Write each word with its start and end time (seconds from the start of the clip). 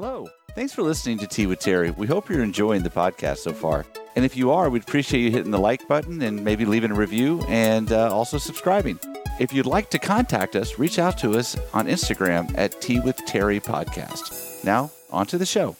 Hello. 0.00 0.30
Thanks 0.54 0.72
for 0.72 0.82
listening 0.82 1.18
to 1.18 1.26
Tea 1.26 1.46
with 1.46 1.58
Terry. 1.58 1.90
We 1.90 2.06
hope 2.06 2.30
you're 2.30 2.44
enjoying 2.44 2.84
the 2.84 2.88
podcast 2.88 3.38
so 3.38 3.52
far. 3.52 3.84
And 4.14 4.24
if 4.24 4.36
you 4.36 4.52
are, 4.52 4.70
we'd 4.70 4.84
appreciate 4.84 5.22
you 5.22 5.32
hitting 5.32 5.50
the 5.50 5.58
like 5.58 5.88
button 5.88 6.22
and 6.22 6.44
maybe 6.44 6.64
leaving 6.64 6.92
a 6.92 6.94
review 6.94 7.42
and 7.48 7.90
uh, 7.90 8.14
also 8.14 8.38
subscribing. 8.38 9.00
If 9.40 9.52
you'd 9.52 9.66
like 9.66 9.90
to 9.90 9.98
contact 9.98 10.54
us, 10.54 10.78
reach 10.78 11.00
out 11.00 11.18
to 11.18 11.36
us 11.36 11.56
on 11.74 11.88
Instagram 11.88 12.56
at 12.56 12.80
Tea 12.80 13.00
with 13.00 13.16
Terry 13.26 13.58
Podcast. 13.58 14.64
Now, 14.64 14.92
on 15.10 15.26
to 15.26 15.36
the 15.36 15.44
show. 15.44 15.74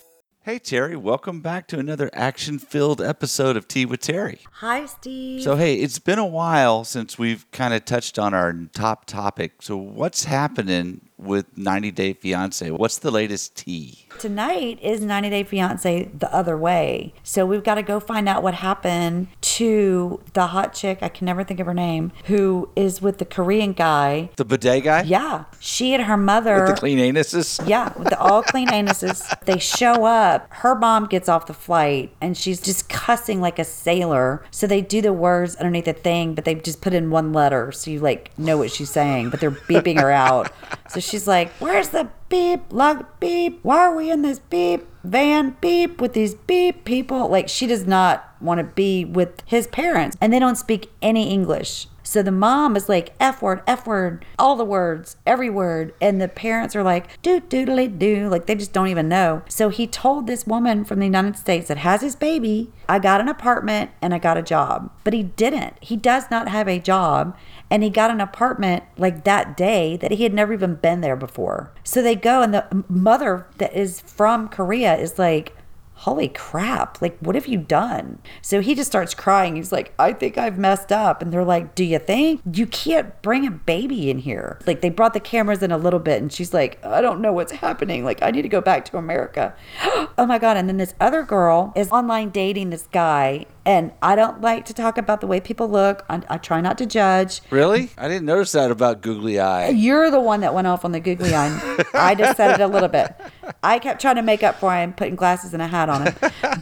Hey, 0.49 0.59
Terry, 0.59 0.97
welcome 0.97 1.41
back 1.41 1.69
to 1.69 1.79
another 1.79 2.09
action 2.15 2.59
filled 2.59 3.03
episode 3.03 3.55
of 3.55 3.69
Tea 3.69 3.85
with 3.85 4.01
Terry. 4.01 4.41
Hi, 4.55 4.87
Steve. 4.87 5.43
So, 5.43 5.57
hey, 5.57 5.75
it's 5.75 5.99
been 5.99 6.19
a 6.19 6.27
while 6.27 6.85
since 6.85 7.19
we've 7.19 7.49
kind 7.51 7.75
of 7.75 7.85
touched 7.85 8.19
on 8.19 8.33
our 8.33 8.55
top 8.73 9.05
topic. 9.05 9.61
So, 9.61 9.77
what's 9.77 10.25
happening 10.25 11.03
with 11.19 11.59
90 11.59 11.91
Day 11.91 12.15
Fiance? 12.15 12.71
What's 12.71 12.97
the 12.97 13.11
latest 13.11 13.57
tea? 13.57 14.07
Tonight 14.19 14.79
is 14.83 15.01
90 15.01 15.31
Day 15.31 15.45
Fiance 15.45 16.11
the 16.13 16.35
other 16.35 16.57
way. 16.57 17.15
So 17.23 17.47
we've 17.47 17.63
got 17.63 17.77
to 17.77 17.83
go 17.83 18.01
find 18.01 18.29
out 18.29 18.43
what 18.43 18.55
happened 18.55 19.29
to 19.41 20.21
the 20.33 20.49
hot 20.49 20.75
chick, 20.75 20.99
I 21.03 21.09
can 21.09 21.25
never 21.27 21.45
think 21.45 21.61
of 21.61 21.67
her 21.67 21.75
name, 21.75 22.13
who 22.25 22.71
is 22.75 23.01
with 23.01 23.19
the 23.19 23.25
Korean 23.25 23.73
guy. 23.73 24.31
The 24.37 24.45
bidet 24.45 24.85
guy? 24.85 25.03
Yeah. 25.03 25.45
She 25.61 25.95
and 25.95 26.05
her 26.05 26.17
mother. 26.17 26.65
With 26.65 26.75
the 26.75 26.81
clean 26.81 26.99
anuses? 26.99 27.67
Yeah, 27.69 27.93
with 27.99 28.09
the 28.09 28.19
all 28.19 28.43
clean 28.43 28.69
anuses. 28.69 29.25
They 29.45 29.59
show 29.59 30.05
up. 30.05 30.47
Her 30.51 30.75
mom 30.75 31.07
gets 31.07 31.29
off 31.29 31.47
the 31.47 31.55
flight 31.55 32.13
and 32.21 32.37
she's 32.37 32.61
just 32.61 32.89
cussing 32.89 33.41
like 33.41 33.59
a 33.59 33.65
sailor. 33.65 34.45
So 34.51 34.67
they 34.67 34.81
do 34.81 35.01
the 35.01 35.13
words 35.13 35.57
underneath 35.57 35.87
the 35.87 35.93
thing, 35.93 36.35
but 36.35 36.45
they 36.45 36.55
just 36.55 36.81
put 36.81 36.93
in 36.93 37.11
one 37.11 37.33
letter. 37.33 37.73
So 37.73 37.91
you 37.91 38.01
like 38.01 38.37
know 38.39 38.59
what 38.59 38.71
she's 38.71 38.91
saying, 38.91 39.31
but 39.31 39.41
they're 39.41 39.51
beeping 39.51 40.01
her 40.01 40.11
out. 40.11 40.53
So 40.89 41.01
she's 41.01 41.27
like, 41.27 41.51
Where's 41.59 41.89
the 41.91 42.09
beep, 42.29 42.61
lug 42.71 43.07
beep? 43.21 43.61
Why 43.63 43.79
are 43.79 43.95
we 43.95 44.11
in 44.11 44.23
this 44.23 44.39
beep 44.39 44.87
van 45.05 45.57
beep 45.61 46.01
with 46.01 46.13
these 46.13 46.35
beep 46.35 46.85
people? 46.85 47.29
Like, 47.29 47.49
she 47.49 47.67
does 47.67 47.87
not 47.87 48.35
want 48.41 48.59
to 48.59 48.65
be 48.65 49.05
with 49.05 49.43
his 49.47 49.67
parents, 49.67 50.17
and 50.21 50.33
they 50.33 50.39
don't 50.39 50.57
speak 50.57 50.91
any 51.03 51.31
English. 51.31 51.89
So 52.09 52.23
the 52.23 52.33
mom 52.33 52.75
is 52.75 52.89
like 52.89 53.13
F 53.21 53.43
word, 53.43 53.61
F 53.67 53.87
word, 53.87 54.25
all 54.39 54.57
the 54.57 54.65
words, 54.65 55.19
every 55.27 55.51
word. 55.51 55.93
And 56.01 56.19
the 56.19 56.27
parents 56.27 56.75
are 56.75 56.83
like, 56.83 57.21
doo 57.21 57.39
doodly 57.39 57.99
doo. 57.99 58.31
Like 58.31 58.47
they 58.47 58.55
just 58.55 58.73
don't 58.73 58.89
even 58.89 59.11
know. 59.11 59.43
So 59.47 59.69
he 59.69 59.87
told 59.87 60.27
this 60.27 60.47
woman 60.47 60.87
from 60.87 61.01
the 61.01 61.05
United 61.05 61.37
States 61.37 61.69
that 61.69 61.77
has 61.77 62.01
his 62.01 62.17
baby, 62.17 62.73
I 62.89 62.99
got 62.99 63.21
an 63.21 63.29
apartment 63.29 63.91
and 64.01 64.15
I 64.15 64.19
got 64.19 64.39
a 64.39 64.43
job. 64.43 64.91
But 65.05 65.13
he 65.13 65.23
didn't. 65.23 65.75
He 65.83 65.97
does 65.97 66.31
not 66.31 66.49
have 66.49 66.67
a 66.67 66.79
job. 66.79 67.37
And 67.71 67.83
he 67.83 67.91
got 67.91 68.11
an 68.11 68.23
apartment 68.23 68.85
like 68.97 69.25
that 69.25 69.55
day 69.55 69.99
that 69.99 70.13
he 70.13 70.23
had 70.23 70.33
never 70.33 70.55
even 70.55 70.77
been 70.77 71.03
there 71.03 71.15
before. 71.15 71.75
So 71.85 72.01
they 72.01 72.15
go, 72.15 72.41
and 72.41 72.55
the 72.55 72.85
mother 72.89 73.47
that 73.59 73.77
is 73.77 74.01
from 74.01 74.49
Korea 74.49 74.97
is 74.97 75.19
like, 75.19 75.55
holy 75.99 76.29
crap, 76.29 77.03
like, 77.03 77.19
what 77.19 77.35
have 77.35 77.49
you 77.49 77.59
done? 77.59 78.21
So 78.41 78.61
he 78.61 78.77
just 78.77 78.89
starts 78.89 79.15
crying. 79.15 79.57
He's 79.57 79.73
like, 79.73 79.93
I 79.99 80.13
think 80.13 80.39
I've 80.39 80.57
messed 80.57 80.93
up. 80.93 81.21
And 81.21 81.33
they're 81.33 81.45
like, 81.45 81.75
Do 81.75 81.83
you 81.83 81.99
think? 81.99 82.41
You 82.53 82.67
can't 82.67 83.21
bring 83.21 83.47
a 83.47 83.51
baby 83.51 84.09
in 84.09 84.19
here. 84.19 84.61
Like, 84.65 84.81
they 84.81 84.91
brought 84.91 85.13
the 85.13 85.21
cameras 85.21 85.63
in 85.63 85.73
a 85.73 85.79
little 85.79 85.99
bit, 85.99 86.23
and 86.23 86.33
she's 86.33 86.55
like, 86.55 86.85
I 86.85 87.01
don't 87.01 87.21
know 87.21 87.33
what's 87.33 87.53
happening. 87.53 88.05
Like, 88.05 88.23
I 88.23 88.31
need 88.31 88.43
to 88.43 88.49
go 88.49 88.61
back 88.61 88.85
to 88.87 88.97
America. 88.97 89.55
oh 89.83 90.27
my 90.27 90.39
God. 90.39 90.57
And 90.57 90.69
then 90.69 90.77
this 90.77 90.95
other 91.01 91.25
girl 91.25 91.73
is 91.75 91.91
online 91.91 92.31
dating 92.31 92.71
this 92.71 92.87
guy. 92.93 93.47
And 93.69 93.93
I 94.01 94.17
don't 94.17 94.41
like 94.41 94.65
to 94.65 94.73
talk 94.73 94.97
about 94.97 95.21
the 95.21 95.27
way 95.27 95.41
people 95.41 95.69
look. 95.69 96.03
I, 96.09 96.23
I 96.31 96.39
try 96.39 96.63
not 96.63 96.79
to 96.79 96.87
judge. 96.87 97.43
Really? 97.51 97.91
I 97.99 98.09
didn't 98.09 98.25
notice 98.25 98.53
that 98.53 98.71
about 98.71 99.03
googly 99.03 99.39
eye. 99.39 99.69
You're 99.69 100.11
the 100.11 100.21
one 100.21 100.41
that 100.41 100.55
went 100.55 100.67
off 100.67 100.87
on 100.87 100.93
the 100.93 101.01
googly 101.01 101.35
eye. 101.35 101.85
I 101.93 102.15
just 102.15 102.39
said 102.39 102.59
it 102.59 102.63
a 102.63 102.67
little 102.67 102.89
bit. 102.89 103.15
I 103.63 103.79
kept 103.79 104.01
trying 104.01 104.17
to 104.17 104.23
make 104.23 104.43
up 104.43 104.55
for 104.55 104.75
him, 104.75 104.95
putting 104.95 105.17
glasses 105.17 105.53
and 105.53 105.61
a 105.61 105.67
hat 105.67 105.91
on 105.91 106.07
him. 106.07 106.15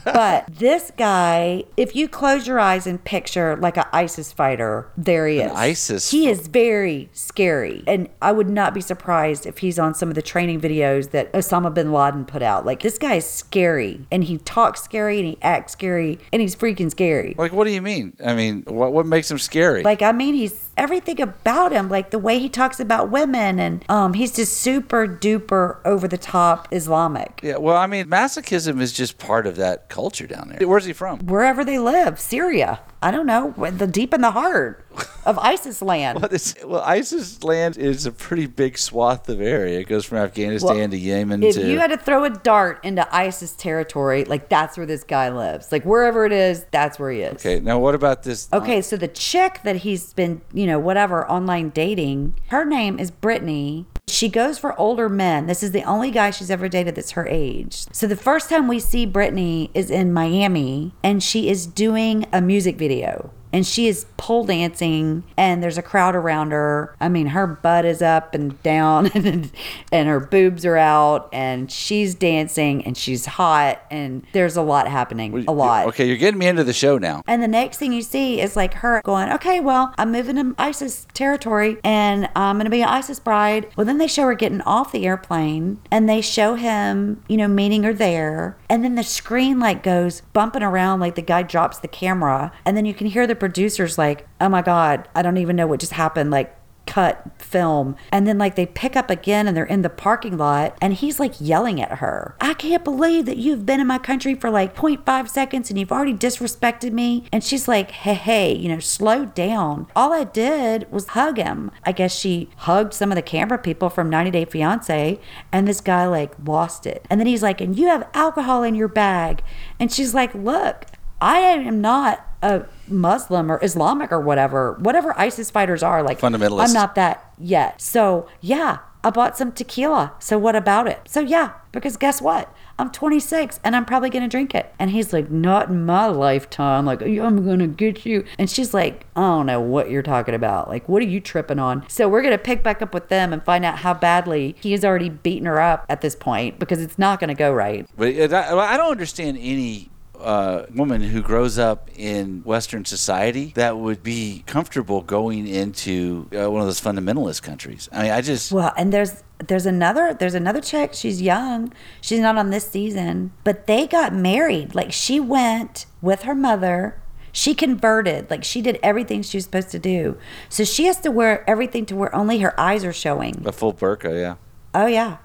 But 0.03 0.47
this 0.51 0.91
guy, 0.97 1.63
if 1.77 1.95
you 1.95 2.09
close 2.09 2.45
your 2.45 2.59
eyes 2.59 2.85
and 2.85 3.01
picture 3.01 3.55
like 3.55 3.77
an 3.77 3.85
ISIS 3.93 4.33
fighter, 4.33 4.91
there 4.97 5.27
he 5.27 5.39
is. 5.39 5.51
ISIS 5.53 6.11
He 6.11 6.27
is 6.27 6.49
very 6.49 7.09
scary. 7.13 7.85
And 7.87 8.09
I 8.21 8.33
would 8.33 8.49
not 8.49 8.73
be 8.73 8.81
surprised 8.81 9.45
if 9.45 9.59
he's 9.59 9.79
on 9.79 9.93
some 9.93 10.09
of 10.09 10.15
the 10.15 10.21
training 10.21 10.59
videos 10.59 11.11
that 11.11 11.31
Osama 11.31 11.73
bin 11.73 11.93
Laden 11.93 12.25
put 12.25 12.41
out. 12.41 12.65
Like, 12.65 12.81
this 12.81 12.97
guy 12.97 13.15
is 13.15 13.25
scary. 13.25 14.05
And 14.11 14.25
he 14.25 14.39
talks 14.39 14.81
scary 14.81 15.19
and 15.19 15.27
he 15.27 15.37
acts 15.41 15.71
scary 15.71 16.19
and 16.33 16.41
he's 16.41 16.53
freaking 16.53 16.91
scary. 16.97 17.35
Like, 17.37 17.53
what 17.53 17.65
do 17.65 17.71
you 17.71 17.81
mean? 17.81 18.17
I 18.25 18.33
mean, 18.33 18.63
what, 18.67 18.91
what 18.91 19.05
makes 19.05 19.29
him 19.29 19.37
scary? 19.37 19.83
Like, 19.83 20.01
I 20.01 20.11
mean, 20.11 20.33
he's 20.33 20.69
everything 20.77 21.21
about 21.21 21.71
him, 21.71 21.89
like 21.89 22.09
the 22.09 22.17
way 22.19 22.39
he 22.39 22.49
talks 22.49 22.79
about 22.79 23.11
women, 23.11 23.59
and 23.59 23.85
um, 23.89 24.13
he's 24.13 24.35
just 24.35 24.57
super 24.57 25.07
duper 25.07 25.77
over 25.85 26.07
the 26.07 26.17
top 26.17 26.67
Islamic. 26.71 27.39
yeah, 27.43 27.57
well, 27.57 27.77
I 27.77 27.85
mean, 27.85 28.07
masochism 28.07 28.81
is 28.81 28.93
just 28.93 29.19
part 29.19 29.45
of 29.45 29.57
that 29.57 29.89
culture 29.89 30.25
down 30.25 30.49
there. 30.49 30.67
Where's 30.67 30.85
he 30.85 30.93
from? 30.93 31.19
Wherever 31.19 31.63
they 31.63 31.77
live, 31.77 32.19
Syria. 32.19 32.79
I 33.01 33.11
don't 33.11 33.27
know, 33.27 33.53
the 33.57 33.85
deep 33.85 34.11
in 34.11 34.21
the 34.21 34.31
heart 34.31 34.83
of 35.25 35.37
ISIS 35.39 35.81
land. 35.81 36.19
Well, 36.19 36.29
this, 36.29 36.55
well, 36.63 36.81
ISIS 36.81 37.43
land 37.43 37.77
is 37.77 38.05
a 38.05 38.11
pretty 38.11 38.47
big 38.47 38.77
swath 38.77 39.27
of 39.27 39.41
area. 39.41 39.79
It 39.79 39.87
goes 39.87 40.05
from 40.05 40.19
Afghanistan 40.19 40.77
Well, 40.77 40.89
to 40.89 40.97
Yemen 40.97 41.43
If 41.43 41.55
to. 41.55 41.69
you 41.69 41.79
had 41.79 41.89
to 41.89 41.97
throw 41.97 42.23
a 42.23 42.29
dart 42.29 42.79
into 42.83 43.07
ISIS 43.13 43.51
territory, 43.53 44.23
like 44.23 44.47
that's 44.49 44.77
where 44.77 44.85
this 44.85 45.03
guy 45.03 45.29
lives. 45.29 45.71
Like 45.71 45.83
wherever 45.83 46.25
it 46.25 46.31
is, 46.31 46.65
that's 46.71 46.97
where 46.97 47.11
he 47.11 47.21
is. 47.21 47.33
okay, 47.33 47.59
now 47.59 47.77
what 47.77 47.93
about 47.93 48.23
this? 48.23 48.47
Okay, 48.53 48.81
so 48.81 48.95
the 48.95 49.07
chick 49.09 49.59
that 49.63 49.77
he's 49.77 50.13
been, 50.13 50.41
you 50.53 50.65
know, 50.65 50.79
whatever, 50.79 51.29
online 51.29 51.69
dating, 51.69 52.35
her 52.47 52.63
name 52.63 52.97
is 52.99 53.11
Brittany. 53.11 53.85
She 54.07 54.29
goes 54.29 54.57
for 54.57 54.79
older 54.79 55.09
men. 55.09 55.47
This 55.47 55.61
is 55.61 55.71
the 55.71 55.83
only 55.83 56.11
guy 56.11 56.31
she's 56.31 56.49
ever 56.49 56.69
dated 56.69 56.95
that's 56.95 57.11
her 57.11 57.27
age. 57.27 57.85
So 57.91 58.07
the 58.07 58.15
first 58.15 58.49
time 58.49 58.69
we 58.69 58.79
see 58.79 59.05
Brittany 59.05 59.69
is 59.73 59.91
in 59.91 60.13
Miami 60.13 60.93
and 61.03 61.21
she 61.21 61.49
is 61.49 61.67
doing 61.67 62.25
a 62.31 62.39
music 62.41 62.77
video. 62.77 63.31
And 63.53 63.65
she 63.65 63.87
is 63.87 64.05
pole 64.17 64.45
dancing, 64.45 65.23
and 65.37 65.63
there's 65.63 65.77
a 65.77 65.81
crowd 65.81 66.15
around 66.15 66.51
her. 66.51 66.95
I 66.99 67.09
mean, 67.09 67.27
her 67.27 67.47
butt 67.47 67.85
is 67.85 68.01
up 68.01 68.33
and 68.33 68.61
down, 68.63 69.07
and, 69.13 69.51
and 69.91 70.07
her 70.09 70.19
boobs 70.19 70.65
are 70.65 70.77
out, 70.77 71.29
and 71.31 71.71
she's 71.71 72.13
dancing, 72.15 72.85
and 72.85 72.97
she's 72.97 73.25
hot, 73.25 73.81
and 73.89 74.23
there's 74.33 74.57
a 74.57 74.61
lot 74.61 74.87
happening. 74.87 75.45
A 75.47 75.51
lot. 75.51 75.87
Okay, 75.87 76.07
you're 76.07 76.17
getting 76.17 76.39
me 76.39 76.47
into 76.47 76.63
the 76.63 76.73
show 76.73 76.97
now. 76.97 77.23
And 77.27 77.41
the 77.41 77.47
next 77.47 77.77
thing 77.77 77.93
you 77.93 78.01
see 78.01 78.39
is 78.41 78.55
like 78.55 78.75
her 78.75 79.01
going, 79.03 79.31
okay, 79.33 79.59
well, 79.59 79.93
I'm 79.97 80.11
moving 80.11 80.35
to 80.35 80.55
ISIS 80.57 81.07
territory 81.13 81.77
and 81.83 82.29
I'm 82.35 82.55
going 82.57 82.65
to 82.65 82.71
be 82.71 82.81
an 82.81 82.89
ISIS 82.89 83.19
bride. 83.19 83.67
Well, 83.75 83.85
then 83.85 83.97
they 83.97 84.07
show 84.07 84.23
her 84.23 84.33
getting 84.33 84.61
off 84.61 84.91
the 84.91 85.05
airplane 85.05 85.79
and 85.91 86.07
they 86.09 86.21
show 86.21 86.55
him, 86.55 87.23
you 87.27 87.37
know, 87.37 87.47
meeting 87.47 87.83
her 87.83 87.93
there. 87.93 88.57
And 88.69 88.83
then 88.83 88.95
the 88.95 89.03
screen 89.03 89.59
like 89.59 89.81
goes 89.81 90.21
bumping 90.33 90.63
around 90.63 90.99
like 90.99 91.15
the 91.15 91.21
guy 91.21 91.41
drops 91.43 91.79
the 91.79 91.87
camera. 91.87 92.51
And 92.65 92.75
then 92.75 92.85
you 92.85 92.93
can 92.93 93.07
hear 93.07 93.25
the 93.25 93.35
producers 93.35 93.97
like, 93.97 94.27
oh 94.41 94.49
my 94.49 94.61
God, 94.61 95.07
I 95.15 95.21
don't 95.21 95.37
even 95.37 95.55
know 95.55 95.67
what 95.67 95.79
just 95.79 95.93
happened. 95.93 96.31
Like, 96.31 96.53
cut 96.87 97.41
film. 97.41 97.95
And 98.11 98.25
then 98.25 98.37
like 98.37 98.55
they 98.55 98.65
pick 98.65 98.95
up 98.95 99.09
again 99.09 99.47
and 99.47 99.55
they're 99.55 99.65
in 99.65 99.81
the 99.81 99.89
parking 99.89 100.37
lot 100.37 100.77
and 100.81 100.93
he's 100.93 101.19
like 101.19 101.33
yelling 101.39 101.81
at 101.81 101.99
her. 101.99 102.35
I 102.41 102.53
can't 102.53 102.83
believe 102.83 103.25
that 103.25 103.37
you've 103.37 103.65
been 103.65 103.79
in 103.79 103.87
my 103.87 103.99
country 103.99 104.33
for 104.33 104.49
like 104.49 104.75
0.5 104.75 105.29
seconds 105.29 105.69
and 105.69 105.79
you've 105.79 105.91
already 105.91 106.13
disrespected 106.13 106.93
me. 106.93 107.25
And 107.31 107.43
she's 107.43 107.67
like 107.67 107.91
hey 107.91 108.13
hey 108.13 108.55
you 108.55 108.69
know 108.69 108.79
slow 108.79 109.25
down. 109.25 109.87
All 109.95 110.13
i 110.13 110.23
did 110.23 110.91
was 110.91 111.07
hug 111.07 111.37
him. 111.37 111.71
I 111.83 111.91
guess 111.91 112.17
she 112.17 112.49
hugged 112.57 112.93
some 112.93 113.11
of 113.11 113.15
the 113.15 113.21
camera 113.21 113.57
people 113.57 113.89
from 113.89 114.09
90 114.09 114.31
day 114.31 114.45
fiance 114.45 115.19
and 115.51 115.67
this 115.67 115.81
guy 115.81 116.07
like 116.07 116.33
lost 116.43 116.85
it. 116.85 117.05
And 117.09 117.19
then 117.19 117.27
he's 117.27 117.43
like 117.43 117.61
and 117.61 117.77
you 117.77 117.87
have 117.87 118.09
alcohol 118.13 118.63
in 118.63 118.75
your 118.75 118.87
bag. 118.87 119.43
And 119.79 119.91
she's 119.91 120.13
like 120.13 120.33
look 120.33 120.85
I 121.21 121.39
am 121.39 121.81
not 121.81 122.25
a 122.41 122.65
Muslim 122.87 123.51
or 123.51 123.59
Islamic 123.63 124.11
or 124.11 124.21
whatever, 124.21 124.73
whatever 124.79 125.17
ISIS 125.19 125.49
fighters 125.49 125.83
are. 125.83 126.03
Like, 126.03 126.19
Fundamentalist. 126.19 126.67
I'm 126.67 126.73
not 126.73 126.95
that 126.95 127.31
yet. 127.37 127.81
So, 127.81 128.27
yeah, 128.41 128.79
I 129.03 129.09
bought 129.09 129.37
some 129.37 129.51
tequila. 129.51 130.13
So, 130.19 130.37
what 130.37 130.55
about 130.55 130.87
it? 130.87 131.01
So, 131.07 131.19
yeah, 131.21 131.53
because 131.71 131.97
guess 131.97 132.21
what? 132.21 132.53
I'm 132.79 132.91
26 132.91 133.59
and 133.63 133.75
I'm 133.75 133.85
probably 133.85 134.11
going 134.11 134.21
to 134.21 134.29
drink 134.29 134.53
it. 134.53 134.71
And 134.77 134.91
he's 134.91 135.11
like, 135.11 135.31
Not 135.31 135.69
in 135.69 135.85
my 135.85 136.05
lifetime. 136.07 136.85
Like, 136.85 137.01
I'm 137.01 137.43
going 137.43 137.59
to 137.59 137.67
get 137.67 138.05
you. 138.05 138.23
And 138.37 138.49
she's 138.49 138.73
like, 138.73 139.05
I 139.15 139.21
don't 139.21 139.47
know 139.47 139.59
what 139.59 139.89
you're 139.89 140.03
talking 140.03 140.35
about. 140.35 140.67
Like, 140.67 140.87
what 140.87 141.01
are 141.01 141.07
you 141.07 141.19
tripping 141.19 141.57
on? 141.57 141.83
So, 141.89 142.07
we're 142.07 142.21
going 142.21 142.33
to 142.33 142.37
pick 142.37 142.61
back 142.61 142.81
up 142.83 142.93
with 142.93 143.09
them 143.09 143.33
and 143.33 143.43
find 143.43 143.65
out 143.65 143.79
how 143.79 143.95
badly 143.95 144.55
he 144.61 144.73
has 144.73 144.85
already 144.85 145.09
beaten 145.09 145.47
her 145.47 145.59
up 145.59 145.85
at 145.89 146.01
this 146.01 146.15
point 146.15 146.59
because 146.59 146.81
it's 146.81 146.99
not 146.99 147.19
going 147.19 147.29
to 147.29 147.33
go 147.33 147.51
right. 147.51 147.87
But 147.97 148.31
I 148.31 148.77
don't 148.77 148.91
understand 148.91 149.37
any 149.39 149.89
uh, 150.19 150.65
woman 150.73 151.01
who 151.01 151.21
grows 151.21 151.57
up 151.57 151.89
in 151.95 152.41
Western 152.43 152.85
society 152.85 153.51
that 153.55 153.77
would 153.77 154.03
be 154.03 154.43
comfortable 154.45 155.01
going 155.01 155.47
into 155.47 156.27
uh, 156.33 156.49
one 156.49 156.61
of 156.61 156.67
those 156.67 156.81
fundamentalist 156.81 157.41
countries. 157.41 157.89
I 157.91 158.03
mean, 158.03 158.11
I 158.11 158.21
just. 158.21 158.51
Well, 158.51 158.73
and 158.77 158.91
there's 158.91 159.23
there's 159.45 159.65
another 159.65 160.13
there's 160.13 160.33
another 160.33 160.61
chick. 160.61 160.93
She's 160.93 161.21
young. 161.21 161.73
She's 162.01 162.19
not 162.19 162.37
on 162.37 162.49
this 162.49 162.67
season, 162.67 163.31
but 163.43 163.67
they 163.67 163.87
got 163.87 164.13
married. 164.13 164.75
Like 164.75 164.91
she 164.91 165.19
went 165.19 165.85
with 166.01 166.23
her 166.23 166.35
mother. 166.35 167.01
She 167.31 167.53
converted. 167.53 168.29
Like 168.29 168.43
she 168.43 168.61
did 168.61 168.79
everything 168.81 169.21
she 169.21 169.37
was 169.37 169.43
supposed 169.45 169.69
to 169.71 169.79
do. 169.79 170.17
So 170.49 170.63
she 170.63 170.85
has 170.85 170.99
to 171.01 171.11
wear 171.11 171.47
everything 171.47 171.85
to 171.87 171.95
where 171.95 172.13
only 172.15 172.39
her 172.39 172.59
eyes 172.59 172.83
are 172.83 172.93
showing. 172.93 173.43
A 173.45 173.51
full 173.51 173.73
burqa, 173.73 174.19
yeah. 174.19 174.35
Oh 174.73 174.87
yeah. 174.87 175.17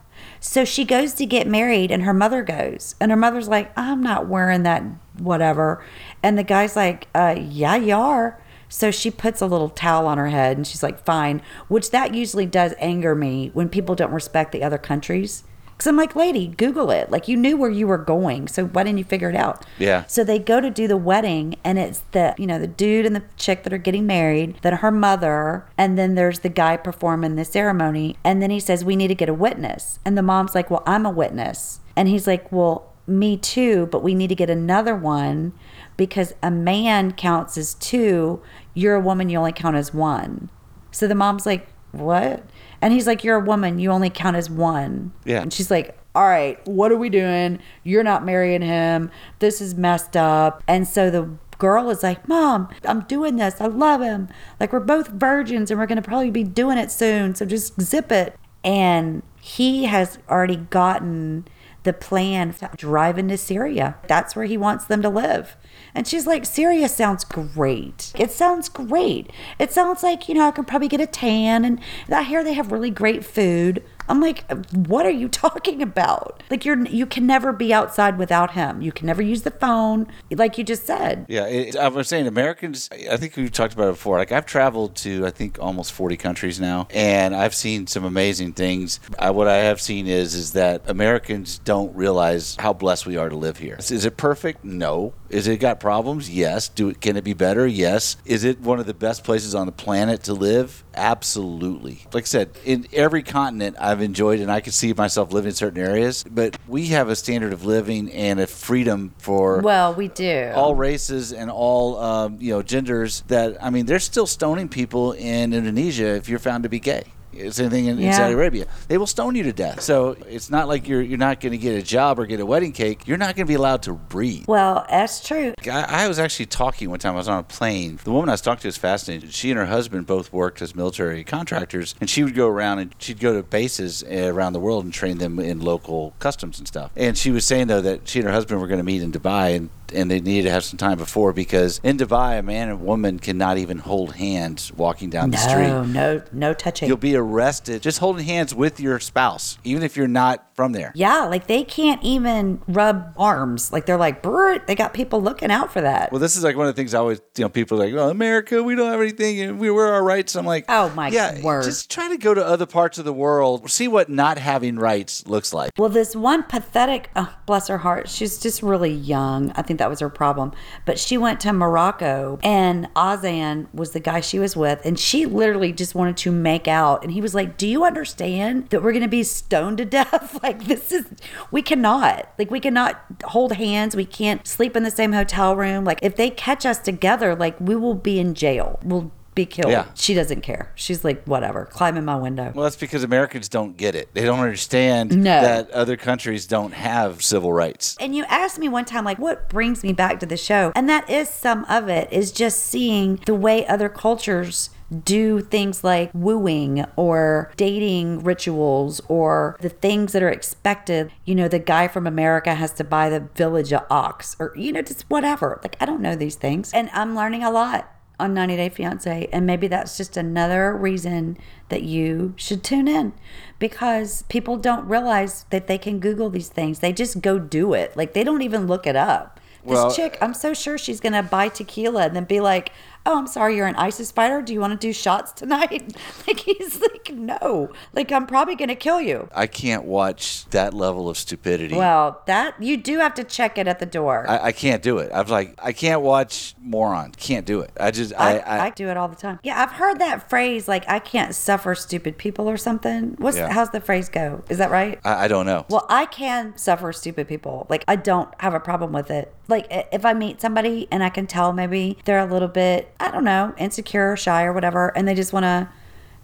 So 0.44 0.64
she 0.64 0.84
goes 0.84 1.14
to 1.14 1.24
get 1.24 1.46
married, 1.46 1.92
and 1.92 2.02
her 2.02 2.12
mother 2.12 2.42
goes, 2.42 2.96
and 3.00 3.12
her 3.12 3.16
mother's 3.16 3.46
like, 3.46 3.70
"I'm 3.76 4.02
not 4.02 4.26
wearing 4.26 4.64
that, 4.64 4.82
whatever," 5.16 5.84
and 6.20 6.36
the 6.36 6.42
guy's 6.42 6.74
like, 6.74 7.06
uh, 7.14 7.36
"Yeah, 7.38 7.76
you 7.76 7.94
are." 7.94 8.40
So 8.68 8.90
she 8.90 9.08
puts 9.12 9.40
a 9.40 9.46
little 9.46 9.68
towel 9.68 10.08
on 10.08 10.18
her 10.18 10.30
head, 10.30 10.56
and 10.56 10.66
she's 10.66 10.82
like, 10.82 11.04
"Fine," 11.04 11.42
which 11.68 11.92
that 11.92 12.12
usually 12.12 12.46
does 12.46 12.74
anger 12.80 13.14
me 13.14 13.52
when 13.54 13.68
people 13.68 13.94
don't 13.94 14.10
respect 14.10 14.50
the 14.50 14.64
other 14.64 14.78
countries. 14.78 15.44
Because 15.82 15.90
I'm 15.90 15.96
like, 15.96 16.14
lady, 16.14 16.46
Google 16.46 16.92
it. 16.92 17.10
Like, 17.10 17.26
you 17.26 17.36
knew 17.36 17.56
where 17.56 17.68
you 17.68 17.88
were 17.88 17.98
going. 17.98 18.46
So 18.46 18.66
why 18.66 18.84
didn't 18.84 18.98
you 18.98 19.04
figure 19.04 19.30
it 19.30 19.34
out? 19.34 19.66
Yeah. 19.80 20.06
So 20.06 20.22
they 20.22 20.38
go 20.38 20.60
to 20.60 20.70
do 20.70 20.86
the 20.86 20.96
wedding, 20.96 21.56
and 21.64 21.76
it's 21.76 22.04
the, 22.12 22.36
you 22.38 22.46
know, 22.46 22.60
the 22.60 22.68
dude 22.68 23.04
and 23.04 23.16
the 23.16 23.24
chick 23.36 23.64
that 23.64 23.72
are 23.72 23.78
getting 23.78 24.06
married, 24.06 24.58
then 24.62 24.74
her 24.74 24.92
mother, 24.92 25.66
and 25.76 25.98
then 25.98 26.14
there's 26.14 26.38
the 26.38 26.48
guy 26.48 26.76
performing 26.76 27.34
the 27.34 27.44
ceremony. 27.44 28.16
And 28.22 28.40
then 28.40 28.52
he 28.52 28.60
says, 28.60 28.84
We 28.84 28.94
need 28.94 29.08
to 29.08 29.16
get 29.16 29.28
a 29.28 29.34
witness. 29.34 29.98
And 30.04 30.16
the 30.16 30.22
mom's 30.22 30.54
like, 30.54 30.70
Well, 30.70 30.84
I'm 30.86 31.04
a 31.04 31.10
witness. 31.10 31.80
And 31.96 32.06
he's 32.06 32.28
like, 32.28 32.52
Well, 32.52 32.92
me 33.08 33.36
too, 33.36 33.88
but 33.90 34.04
we 34.04 34.14
need 34.14 34.28
to 34.28 34.36
get 34.36 34.50
another 34.50 34.94
one 34.94 35.52
because 35.96 36.32
a 36.44 36.50
man 36.52 37.10
counts 37.10 37.58
as 37.58 37.74
two. 37.74 38.40
You're 38.72 38.94
a 38.94 39.00
woman, 39.00 39.28
you 39.28 39.38
only 39.38 39.50
count 39.50 39.74
as 39.74 39.92
one. 39.92 40.48
So 40.92 41.08
the 41.08 41.16
mom's 41.16 41.44
like, 41.44 41.66
What? 41.90 42.44
And 42.82 42.92
he's 42.92 43.06
like, 43.06 43.24
You're 43.24 43.36
a 43.36 43.44
woman, 43.44 43.78
you 43.78 43.90
only 43.90 44.10
count 44.10 44.36
as 44.36 44.50
one. 44.50 45.12
Yeah. 45.24 45.40
And 45.40 45.52
she's 45.52 45.70
like, 45.70 45.96
All 46.14 46.24
right, 46.24 46.58
what 46.66 46.92
are 46.92 46.96
we 46.98 47.08
doing? 47.08 47.60
You're 47.84 48.02
not 48.02 48.24
marrying 48.24 48.62
him. 48.62 49.10
This 49.38 49.60
is 49.60 49.74
messed 49.74 50.16
up. 50.16 50.62
And 50.68 50.86
so 50.86 51.08
the 51.10 51.30
girl 51.58 51.90
is 51.90 52.02
like, 52.02 52.28
Mom, 52.28 52.68
I'm 52.84 53.02
doing 53.02 53.36
this. 53.36 53.60
I 53.60 53.66
love 53.66 54.02
him. 54.02 54.28
Like, 54.58 54.72
we're 54.72 54.80
both 54.80 55.08
virgins 55.08 55.70
and 55.70 55.78
we're 55.78 55.86
going 55.86 56.02
to 56.02 56.02
probably 56.02 56.30
be 56.30 56.44
doing 56.44 56.76
it 56.76 56.90
soon. 56.90 57.34
So 57.36 57.46
just 57.46 57.80
zip 57.80 58.10
it. 58.10 58.36
And 58.64 59.22
he 59.40 59.84
has 59.84 60.18
already 60.28 60.56
gotten 60.56 61.46
the 61.84 61.92
plan 61.92 62.52
to 62.54 62.70
drive 62.76 63.18
into 63.18 63.36
Syria. 63.36 63.96
That's 64.06 64.36
where 64.36 64.44
he 64.44 64.56
wants 64.56 64.84
them 64.84 65.02
to 65.02 65.08
live. 65.08 65.56
And 65.94 66.06
she's 66.06 66.26
like, 66.26 66.46
Syria 66.46 66.88
sounds 66.88 67.24
great. 67.24 68.12
It 68.14 68.30
sounds 68.30 68.68
great. 68.68 69.30
It 69.58 69.72
sounds 69.72 70.02
like, 70.02 70.28
you 70.28 70.34
know, 70.34 70.48
I 70.48 70.50
can 70.52 70.64
probably 70.64 70.88
get 70.88 71.00
a 71.00 71.06
tan 71.06 71.64
and 71.64 71.80
I 72.10 72.22
hear 72.22 72.42
they 72.42 72.54
have 72.54 72.72
really 72.72 72.90
great 72.90 73.24
food. 73.24 73.82
I'm 74.08 74.20
like, 74.20 74.50
what 74.72 75.06
are 75.06 75.10
you 75.10 75.28
talking 75.28 75.82
about? 75.82 76.42
Like 76.50 76.64
you're 76.64 76.84
you 76.86 77.06
can 77.06 77.26
never 77.26 77.52
be 77.52 77.72
outside 77.72 78.18
without 78.18 78.52
him. 78.52 78.82
You 78.82 78.92
can 78.92 79.06
never 79.06 79.22
use 79.22 79.42
the 79.42 79.50
phone, 79.50 80.06
like 80.30 80.58
you 80.58 80.64
just 80.64 80.86
said. 80.86 81.26
Yeah, 81.28 81.46
it, 81.46 81.76
I 81.76 81.88
was 81.88 82.08
saying 82.08 82.26
Americans. 82.26 82.88
I 82.92 83.16
think 83.16 83.36
we've 83.36 83.52
talked 83.52 83.74
about 83.74 83.88
it 83.88 83.92
before. 83.92 84.18
Like 84.18 84.32
I've 84.32 84.46
traveled 84.46 84.96
to 84.96 85.26
I 85.26 85.30
think 85.30 85.58
almost 85.60 85.92
forty 85.92 86.16
countries 86.16 86.60
now, 86.60 86.88
and 86.90 87.34
I've 87.34 87.54
seen 87.54 87.86
some 87.86 88.04
amazing 88.04 88.52
things. 88.52 89.00
I, 89.18 89.30
what 89.30 89.48
I 89.48 89.56
have 89.56 89.80
seen 89.80 90.06
is 90.06 90.34
is 90.34 90.52
that 90.52 90.82
Americans 90.88 91.58
don't 91.58 91.94
realize 91.94 92.56
how 92.58 92.72
blessed 92.72 93.06
we 93.06 93.16
are 93.16 93.28
to 93.28 93.36
live 93.36 93.58
here. 93.58 93.76
Is 93.78 94.04
it 94.04 94.16
perfect? 94.16 94.64
No. 94.64 95.14
Is 95.32 95.48
it 95.48 95.56
got 95.56 95.80
problems? 95.80 96.28
Yes. 96.30 96.68
Do 96.68 96.90
it? 96.90 97.00
Can 97.00 97.16
it 97.16 97.24
be 97.24 97.32
better? 97.32 97.66
Yes. 97.66 98.18
Is 98.26 98.44
it 98.44 98.60
one 98.60 98.78
of 98.78 98.84
the 98.86 98.92
best 98.94 99.24
places 99.24 99.54
on 99.54 99.64
the 99.66 99.72
planet 99.72 100.24
to 100.24 100.34
live? 100.34 100.84
Absolutely. 100.94 102.00
Like 102.12 102.24
I 102.24 102.26
said, 102.26 102.50
in 102.66 102.86
every 102.92 103.22
continent 103.22 103.76
I've 103.80 104.02
enjoyed, 104.02 104.40
and 104.40 104.52
I 104.52 104.60
can 104.60 104.72
see 104.72 104.92
myself 104.92 105.32
living 105.32 105.48
in 105.48 105.54
certain 105.54 105.80
areas. 105.82 106.22
But 106.30 106.58
we 106.68 106.88
have 106.88 107.08
a 107.08 107.16
standard 107.16 107.54
of 107.54 107.64
living 107.64 108.12
and 108.12 108.38
a 108.40 108.46
freedom 108.46 109.14
for 109.18 109.60
Well, 109.60 109.94
we 109.94 110.08
do. 110.08 110.52
all 110.54 110.74
races 110.74 111.32
and 111.32 111.50
all 111.50 111.98
um, 111.98 112.36
you 112.38 112.52
know 112.52 112.62
genders 112.62 113.22
that 113.28 113.56
I 113.64 113.70
mean 113.70 113.86
they're 113.86 113.98
still 114.00 114.26
stoning 114.26 114.68
people 114.68 115.12
in 115.12 115.54
Indonesia 115.54 116.08
if 116.14 116.28
you're 116.28 116.38
found 116.38 116.64
to 116.64 116.68
be 116.68 116.78
gay. 116.80 117.04
Same 117.50 117.70
thing 117.70 117.86
in, 117.86 117.98
in 117.98 118.12
Saudi 118.12 118.34
Arabia. 118.34 118.66
They 118.88 118.98
will 118.98 119.06
stone 119.06 119.34
you 119.34 119.42
to 119.44 119.52
death. 119.52 119.80
So 119.80 120.16
it's 120.28 120.50
not 120.50 120.68
like 120.68 120.88
you're 120.88 121.02
you're 121.02 121.18
not 121.18 121.40
going 121.40 121.52
to 121.52 121.58
get 121.58 121.76
a 121.78 121.82
job 121.82 122.18
or 122.18 122.26
get 122.26 122.40
a 122.40 122.46
wedding 122.46 122.72
cake. 122.72 123.06
You're 123.06 123.18
not 123.18 123.36
going 123.36 123.46
to 123.46 123.50
be 123.50 123.54
allowed 123.54 123.82
to 123.84 123.92
breathe. 123.92 124.44
well, 124.46 124.86
that's 124.88 125.26
true. 125.26 125.54
I, 125.64 126.04
I 126.04 126.08
was 126.08 126.18
actually 126.18 126.46
talking 126.46 126.90
one 126.90 126.98
time. 126.98 127.14
I 127.14 127.18
was 127.18 127.28
on 127.28 127.38
a 127.38 127.42
plane. 127.42 127.98
The 128.04 128.12
woman 128.12 128.28
I 128.28 128.32
was 128.32 128.40
talking 128.40 128.62
to 128.62 128.68
was 128.68 128.76
fascinating. 128.76 129.30
She 129.30 129.50
and 129.50 129.58
her 129.58 129.66
husband 129.66 130.06
both 130.06 130.32
worked 130.32 130.62
as 130.62 130.74
military 130.74 131.24
contractors, 131.24 131.94
and 132.00 132.08
she 132.08 132.22
would 132.22 132.34
go 132.34 132.48
around 132.48 132.78
and 132.80 132.94
she'd 132.98 133.20
go 133.20 133.34
to 133.34 133.42
bases 133.42 134.02
uh, 134.04 134.30
around 134.32 134.52
the 134.52 134.60
world 134.60 134.84
and 134.84 134.92
train 134.92 135.18
them 135.18 135.38
in 135.38 135.60
local 135.60 136.14
customs 136.18 136.58
and 136.58 136.68
stuff. 136.68 136.90
And 136.96 137.16
she 137.16 137.30
was 137.30 137.44
saying 137.46 137.66
though 137.68 137.80
that 137.80 138.08
she 138.08 138.18
and 138.18 138.26
her 138.26 138.32
husband 138.34 138.60
were 138.60 138.66
going 138.66 138.78
to 138.78 138.84
meet 138.84 139.02
in 139.02 139.12
Dubai, 139.12 139.56
and 139.56 139.70
and 139.94 140.10
they 140.10 140.20
needed 140.20 140.44
to 140.44 140.50
have 140.50 140.64
some 140.64 140.78
time 140.78 140.98
before 140.98 141.32
because 141.32 141.80
in 141.82 141.96
Dubai, 141.96 142.38
a 142.38 142.42
man 142.42 142.68
and 142.68 142.84
woman 142.84 143.18
cannot 143.18 143.58
even 143.58 143.78
hold 143.78 144.14
hands 144.14 144.72
walking 144.72 145.10
down 145.10 145.30
the 145.30 145.36
street. 145.36 145.68
No, 145.68 145.84
no, 145.84 146.22
no 146.32 146.54
touching. 146.54 146.88
You'll 146.88 146.96
be 146.96 147.16
arrested 147.16 147.82
just 147.82 147.98
holding 147.98 148.24
hands 148.26 148.54
with 148.54 148.80
your 148.80 148.98
spouse, 149.00 149.58
even 149.64 149.82
if 149.82 149.96
you're 149.96 150.08
not 150.08 150.46
from 150.54 150.72
there. 150.72 150.92
yeah, 150.94 151.24
like 151.24 151.46
they 151.46 151.64
can't 151.64 152.02
even 152.02 152.60
rub 152.68 153.12
arms. 153.16 153.72
Like 153.72 153.86
they're 153.86 153.96
like, 153.96 154.22
they 154.66 154.74
got 154.74 154.92
people 154.92 155.22
looking 155.22 155.50
out 155.50 155.72
for 155.72 155.80
that. 155.80 156.12
Well, 156.12 156.20
this 156.20 156.36
is 156.36 156.44
like 156.44 156.56
one 156.56 156.66
of 156.66 156.74
the 156.74 156.78
things 156.80 156.92
I 156.94 156.98
always, 156.98 157.20
you 157.36 157.44
know, 157.44 157.48
people 157.48 157.80
are 157.80 157.86
like, 157.86 157.94
well, 157.94 158.10
America, 158.10 158.62
we 158.62 158.74
don't 158.74 158.90
have 158.90 159.00
anything 159.00 159.40
and 159.40 159.58
we 159.58 159.70
we're 159.70 159.88
our 159.90 160.04
rights. 160.04 160.36
I'm 160.36 160.44
like, 160.46 160.66
Oh, 160.68 160.90
my 160.90 161.08
yeah, 161.08 161.40
word. 161.42 161.64
Just 161.64 161.90
try 161.90 162.08
to 162.10 162.18
go 162.18 162.34
to 162.34 162.44
other 162.44 162.66
parts 162.66 162.98
of 162.98 163.04
the 163.04 163.12
world, 163.12 163.70
see 163.70 163.88
what 163.88 164.08
not 164.10 164.36
having 164.38 164.76
rights 164.76 165.26
looks 165.26 165.54
like. 165.54 165.70
Well, 165.78 165.88
this 165.88 166.14
one 166.14 166.42
pathetic, 166.42 167.10
oh, 167.16 167.34
bless 167.46 167.68
her 167.68 167.78
heart, 167.78 168.08
she's 168.08 168.38
just 168.38 168.62
really 168.62 168.92
young. 168.92 169.52
I 169.52 169.62
think 169.62 169.78
that 169.82 169.90
was 169.90 169.98
her 169.98 170.08
problem. 170.08 170.52
But 170.86 170.96
she 170.96 171.18
went 171.18 171.40
to 171.40 171.52
Morocco, 171.52 172.38
and 172.44 172.88
Azan 172.94 173.66
was 173.74 173.90
the 173.90 173.98
guy 173.98 174.20
she 174.20 174.38
was 174.38 174.56
with, 174.56 174.80
and 174.84 174.96
she 174.96 175.26
literally 175.26 175.72
just 175.72 175.96
wanted 175.96 176.16
to 176.18 176.30
make 176.30 176.68
out. 176.68 177.02
And 177.02 177.10
he 177.10 177.20
was 177.20 177.34
like, 177.34 177.56
Do 177.56 177.66
you 177.66 177.84
understand 177.84 178.70
that 178.70 178.80
we're 178.80 178.92
going 178.92 179.02
to 179.02 179.08
be 179.08 179.24
stoned 179.24 179.78
to 179.78 179.84
death? 179.92 180.40
like, 180.40 180.66
this 180.66 180.92
is, 180.92 181.06
we 181.50 181.62
cannot. 181.62 182.32
Like, 182.38 182.48
we 182.48 182.60
cannot 182.60 183.02
hold 183.24 183.54
hands. 183.54 183.96
We 183.96 184.04
can't 184.04 184.46
sleep 184.46 184.76
in 184.76 184.84
the 184.84 184.90
same 184.90 185.12
hotel 185.12 185.56
room. 185.56 185.84
Like, 185.84 185.98
if 186.00 186.14
they 186.14 186.30
catch 186.30 186.64
us 186.64 186.78
together, 186.78 187.34
like, 187.34 187.60
we 187.60 187.74
will 187.74 187.96
be 187.96 188.20
in 188.20 188.34
jail. 188.34 188.78
We'll 188.84 189.10
be 189.34 189.46
killed. 189.46 189.72
Yeah. 189.72 189.86
She 189.94 190.14
doesn't 190.14 190.42
care. 190.42 190.72
She's 190.74 191.04
like, 191.04 191.24
Whatever, 191.24 191.64
climb 191.66 191.96
in 191.96 192.04
my 192.04 192.16
window. 192.16 192.52
Well, 192.54 192.64
that's 192.64 192.76
because 192.76 193.02
Americans 193.04 193.48
don't 193.48 193.76
get 193.76 193.94
it. 193.94 194.08
They 194.14 194.24
don't 194.24 194.40
understand 194.40 195.16
No. 195.16 195.40
that 195.40 195.70
other 195.70 195.96
countries 195.96 196.46
don't 196.46 196.72
have 196.74 197.22
civil 197.22 197.52
rights. 197.52 197.96
And 198.00 198.14
you 198.14 198.24
asked 198.28 198.58
me 198.58 198.68
one 198.68 198.84
time, 198.84 199.04
like, 199.04 199.18
what 199.18 199.48
brings 199.48 199.82
me 199.82 199.92
back 199.92 200.20
to 200.20 200.26
the 200.26 200.36
show? 200.36 200.72
And 200.74 200.88
that 200.88 201.08
is 201.08 201.28
some 201.28 201.64
of 201.64 201.88
it, 201.88 202.12
is 202.12 202.32
just 202.32 202.60
seeing 202.64 203.16
the 203.26 203.34
way 203.34 203.66
other 203.66 203.88
cultures 203.88 204.70
do 205.04 205.40
things 205.40 205.82
like 205.82 206.10
wooing 206.12 206.84
or 206.96 207.50
dating 207.56 208.22
rituals 208.22 209.00
or 209.08 209.56
the 209.62 209.70
things 209.70 210.12
that 210.12 210.22
are 210.22 210.28
expected. 210.28 211.10
You 211.24 211.34
know, 211.34 211.48
the 211.48 211.58
guy 211.58 211.88
from 211.88 212.06
America 212.06 212.54
has 212.54 212.72
to 212.74 212.84
buy 212.84 213.08
the 213.08 213.20
village 213.20 213.72
of 213.72 213.86
ox 213.88 214.36
or, 214.38 214.52
you 214.54 214.70
know, 214.72 214.82
just 214.82 215.08
whatever. 215.08 215.58
Like, 215.62 215.76
I 215.80 215.86
don't 215.86 216.02
know 216.02 216.14
these 216.14 216.34
things. 216.34 216.72
And 216.74 216.90
I'm 216.92 217.14
learning 217.16 217.42
a 217.42 217.50
lot 217.50 217.90
on 218.22 218.32
90 218.34 218.56
Day 218.56 218.68
Fiance. 218.68 219.28
And 219.32 219.46
maybe 219.46 219.66
that's 219.66 219.96
just 219.96 220.16
another 220.16 220.74
reason 220.76 221.36
that 221.68 221.82
you 221.82 222.34
should 222.36 222.62
tune 222.62 222.88
in 222.88 223.12
because 223.58 224.22
people 224.28 224.56
don't 224.56 224.86
realize 224.88 225.44
that 225.50 225.66
they 225.66 225.78
can 225.78 225.98
Google 225.98 226.30
these 226.30 226.48
things. 226.48 226.78
They 226.78 226.92
just 226.92 227.20
go 227.20 227.38
do 227.38 227.74
it. 227.74 227.96
Like 227.96 228.14
they 228.14 228.24
don't 228.24 228.42
even 228.42 228.66
look 228.66 228.86
it 228.86 228.96
up. 228.96 229.40
This 229.64 229.74
Well- 229.74 229.90
chick, 229.92 230.18
I'm 230.20 230.34
so 230.34 230.54
sure 230.54 230.76
she's 230.76 231.00
going 231.00 231.12
to 231.12 231.22
buy 231.22 231.48
tequila 231.48 232.06
and 232.06 232.16
then 232.16 232.24
be 232.24 232.40
like, 232.40 232.72
oh, 233.06 233.18
I'm 233.18 233.26
sorry, 233.26 233.56
you're 233.56 233.66
an 233.66 233.76
ISIS 233.76 234.10
fighter. 234.10 234.42
Do 234.42 234.52
you 234.52 234.60
want 234.60 234.78
to 234.78 234.86
do 234.86 234.92
shots 234.92 235.32
tonight? 235.32 235.96
like 236.26 236.40
he's 236.40 236.80
like, 236.80 237.12
no. 237.12 237.70
Like 237.92 238.12
I'm 238.12 238.26
probably 238.26 238.54
going 238.54 238.68
to 238.68 238.74
kill 238.74 239.00
you. 239.00 239.28
I 239.34 239.46
can't 239.46 239.84
watch 239.84 240.46
that 240.50 240.74
level 240.74 241.08
of 241.08 241.16
stupidity. 241.16 241.74
Well, 241.74 242.22
that 242.26 242.60
you 242.62 242.76
do 242.76 242.98
have 242.98 243.14
to 243.14 243.24
check 243.24 243.58
it 243.58 243.66
at 243.66 243.78
the 243.78 243.86
door. 243.86 244.26
I, 244.28 244.46
I 244.46 244.52
can't 244.52 244.82
do 244.82 244.98
it. 244.98 245.10
I'm 245.12 245.26
like, 245.26 245.54
I 245.62 245.72
can't 245.72 246.02
watch 246.02 246.54
moron. 246.60 247.12
Can't 247.12 247.46
do 247.46 247.60
it. 247.60 247.70
I 247.78 247.90
just, 247.90 248.12
I, 248.18 248.38
I, 248.38 248.66
I, 248.66 248.70
do 248.70 248.88
it 248.88 248.96
all 248.96 249.08
the 249.08 249.16
time. 249.16 249.38
Yeah, 249.42 249.60
I've 249.62 249.72
heard 249.72 249.98
that 249.98 250.28
phrase 250.28 250.68
like 250.68 250.88
I 250.88 250.98
can't 250.98 251.34
suffer 251.34 251.74
stupid 251.74 252.18
people 252.18 252.48
or 252.48 252.56
something. 252.56 253.16
What's 253.18 253.36
Yeah. 253.36 253.52
how's 253.52 253.70
the 253.70 253.80
phrase 253.80 254.08
go? 254.08 254.44
Is 254.48 254.58
that 254.58 254.70
right? 254.70 254.98
I, 255.04 255.24
I 255.24 255.28
don't 255.28 255.46
know. 255.46 255.66
Well, 255.68 255.86
I 255.88 256.06
can 256.06 256.56
suffer 256.56 256.92
stupid 256.92 257.28
people. 257.28 257.66
Like 257.68 257.84
I 257.88 257.96
don't 257.96 258.28
have 258.38 258.54
a 258.54 258.60
problem 258.60 258.92
with 258.92 259.10
it. 259.10 259.34
Like 259.48 259.66
if 259.70 260.04
I 260.04 260.14
meet 260.14 260.40
somebody 260.40 260.88
and 260.90 261.02
I 261.02 261.08
can 261.08 261.26
tell 261.26 261.52
maybe 261.52 261.98
they're 262.04 262.18
a 262.18 262.26
little 262.26 262.48
bit, 262.48 262.94
I 263.00 263.10
don't 263.10 263.24
know, 263.24 263.54
insecure 263.58 264.12
or 264.12 264.16
shy 264.16 264.44
or 264.44 264.52
whatever, 264.52 264.88
and 264.96 265.06
they 265.06 265.14
just 265.14 265.32
want 265.32 265.44
to 265.44 265.68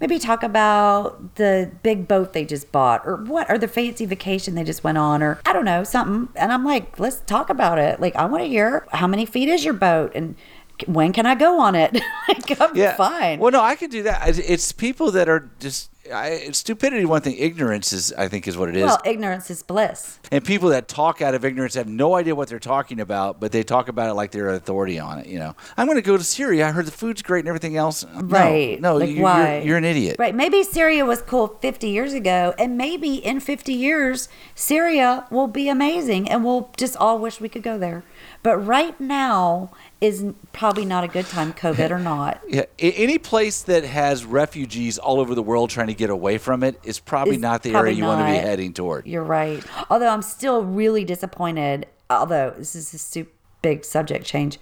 maybe 0.01 0.19
talk 0.19 0.43
about 0.43 1.35
the 1.35 1.71
big 1.83 2.07
boat 2.07 2.33
they 2.33 2.45
just 2.45 2.71
bought 2.71 3.03
or 3.05 3.17
what 3.17 3.51
or 3.51 3.59
the 3.59 3.69
fancy 3.69 4.07
vacation 4.07 4.55
they 4.55 4.65
just 4.65 4.85
went 4.85 4.99
on 4.99 5.23
or 5.23 5.41
I 5.45 5.53
don't 5.53 5.65
know, 5.65 5.85
something. 5.85 6.29
And 6.37 6.53
I'm 6.53 6.65
like, 6.65 6.99
let's 6.99 7.21
talk 7.21 7.51
about 7.51 7.79
it. 7.79 8.01
Like 8.01 8.15
I 8.17 8.25
want 8.27 8.45
to 8.45 8.49
hear 8.49 8.87
how 8.93 9.07
many 9.07 9.27
feet 9.27 9.49
is 9.49 9.65
your 9.65 9.75
boat 9.75 10.13
and 10.15 10.37
when 10.87 11.13
can 11.13 11.27
I 11.27 11.35
go 11.35 11.61
on 11.61 11.75
it? 11.75 11.93
like 12.29 12.61
I'm 12.61 12.77
yeah. 12.77 12.97
fine. 12.97 13.39
Well, 13.39 13.51
no, 13.53 13.61
I 13.63 13.77
could 13.77 13.91
do 13.91 14.03
that. 14.05 14.29
It's- 14.29 14.73
people 14.73 15.11
that 15.13 15.29
are 15.29 15.51
just 15.61 15.91
I, 16.13 16.51
stupidity, 16.53 17.05
one 17.05 17.23
thing. 17.23 17.37
Ignorance 17.37 17.93
is, 17.93 18.13
I 18.13 18.29
think, 18.29 18.49
is 18.49 18.57
what 18.57 18.69
it 18.69 18.77
is. 18.77 18.85
Well, 18.85 19.01
ignorance 19.05 19.51
is 19.51 19.63
bliss. 19.63 20.19
and 20.31 20.45
people 20.45 20.71
that 20.71 20.89
talk 20.89 21.21
out 21.21 21.35
of 21.35 21.45
ignorance 21.45 21.75
have 21.75 21.89
no 21.89 22.15
idea 22.15 22.35
what 22.35 22.49
they're 22.49 22.59
talking 22.59 23.01
about, 23.01 23.41
but 23.41 23.53
they 23.53 23.63
talk 23.63 23.89
about 23.89 24.09
it 24.11 24.15
like 24.15 24.31
they're 24.31 24.49
an 24.49 24.55
authority 24.55 24.99
on 24.99 25.19
it. 25.19 25.27
You 25.27 25.39
know, 25.39 25.55
I'm 25.77 25.87
going 25.87 25.97
to 25.97 26.03
go 26.03 26.17
to 26.17 26.25
Syria. 26.25 26.69
I 26.69 26.71
heard 26.73 26.87
the 26.87 26.93
food's 26.93 27.23
great 27.23 27.41
and 27.41 27.49
everything 27.49 27.77
else. 27.77 28.05
No, 28.05 28.21
Right. 28.23 28.81
No, 28.81 28.97
Like, 28.97 29.11
you, 29.11 29.23
why? 29.23 29.57
You're, 29.57 29.67
you're 29.67 29.77
an 29.79 29.85
idiot. 29.85 30.17
Right. 30.19 30.35
Maybe 30.35 30.63
Syria 30.63 31.05
was 31.05 31.23
cool 31.23 31.49
50 31.61 31.89
years 31.89 32.13
ago, 32.13 32.55
and 32.59 32.77
maybe 32.77 33.17
in 33.17 33.41
50 33.41 33.73
years, 33.73 34.29
Syria 34.55 35.27
will 35.31 35.49
be 35.49 35.69
amazing 35.69 36.29
and 36.29 36.45
we'll 36.45 36.71
just 36.77 36.97
all 36.97 37.19
wish 37.19 37.41
we 37.41 37.49
could 37.49 37.63
go 37.63 37.79
there. 37.79 38.05
But 38.49 38.65
right 38.67 38.99
now 38.99 39.73
is 40.01 40.25
probably 40.55 40.87
not 40.87 41.05
a 41.05 41.09
good 41.09 41.27
time, 41.27 41.53
COVID 41.53 41.91
or 41.91 41.99
not. 41.99 42.41
Yeah, 42.49 42.65
any 42.79 43.19
place 43.19 43.61
that 43.65 43.85
has 43.85 44.25
refugees 44.25 44.97
all 44.97 45.21
over 45.21 45.35
the 45.35 45.43
world 45.43 45.69
trying 45.69 45.89
to 45.89 45.95
get 45.95 46.09
away 46.09 46.39
from 46.39 46.63
it 46.63 46.81
is 46.83 46.99
probably 46.99 47.37
not 47.37 47.63
the 47.63 47.73
probably 47.73 47.91
area 47.91 47.99
you 47.99 48.05
want 48.05 48.27
to 48.27 48.33
be 48.33 48.39
heading 48.39 48.73
toward. 48.73 49.07
You're 49.07 49.23
right. 49.23 49.63
Although 49.91 50.09
I'm 50.09 50.23
still 50.23 50.65
really 50.65 51.05
disappointed, 51.05 51.89
although 52.09 52.55
this 52.57 52.75
is 52.75 52.95
a 52.95 52.99
super 52.99 53.31
big 53.61 53.85
subject 53.85 54.25
change. 54.25 54.59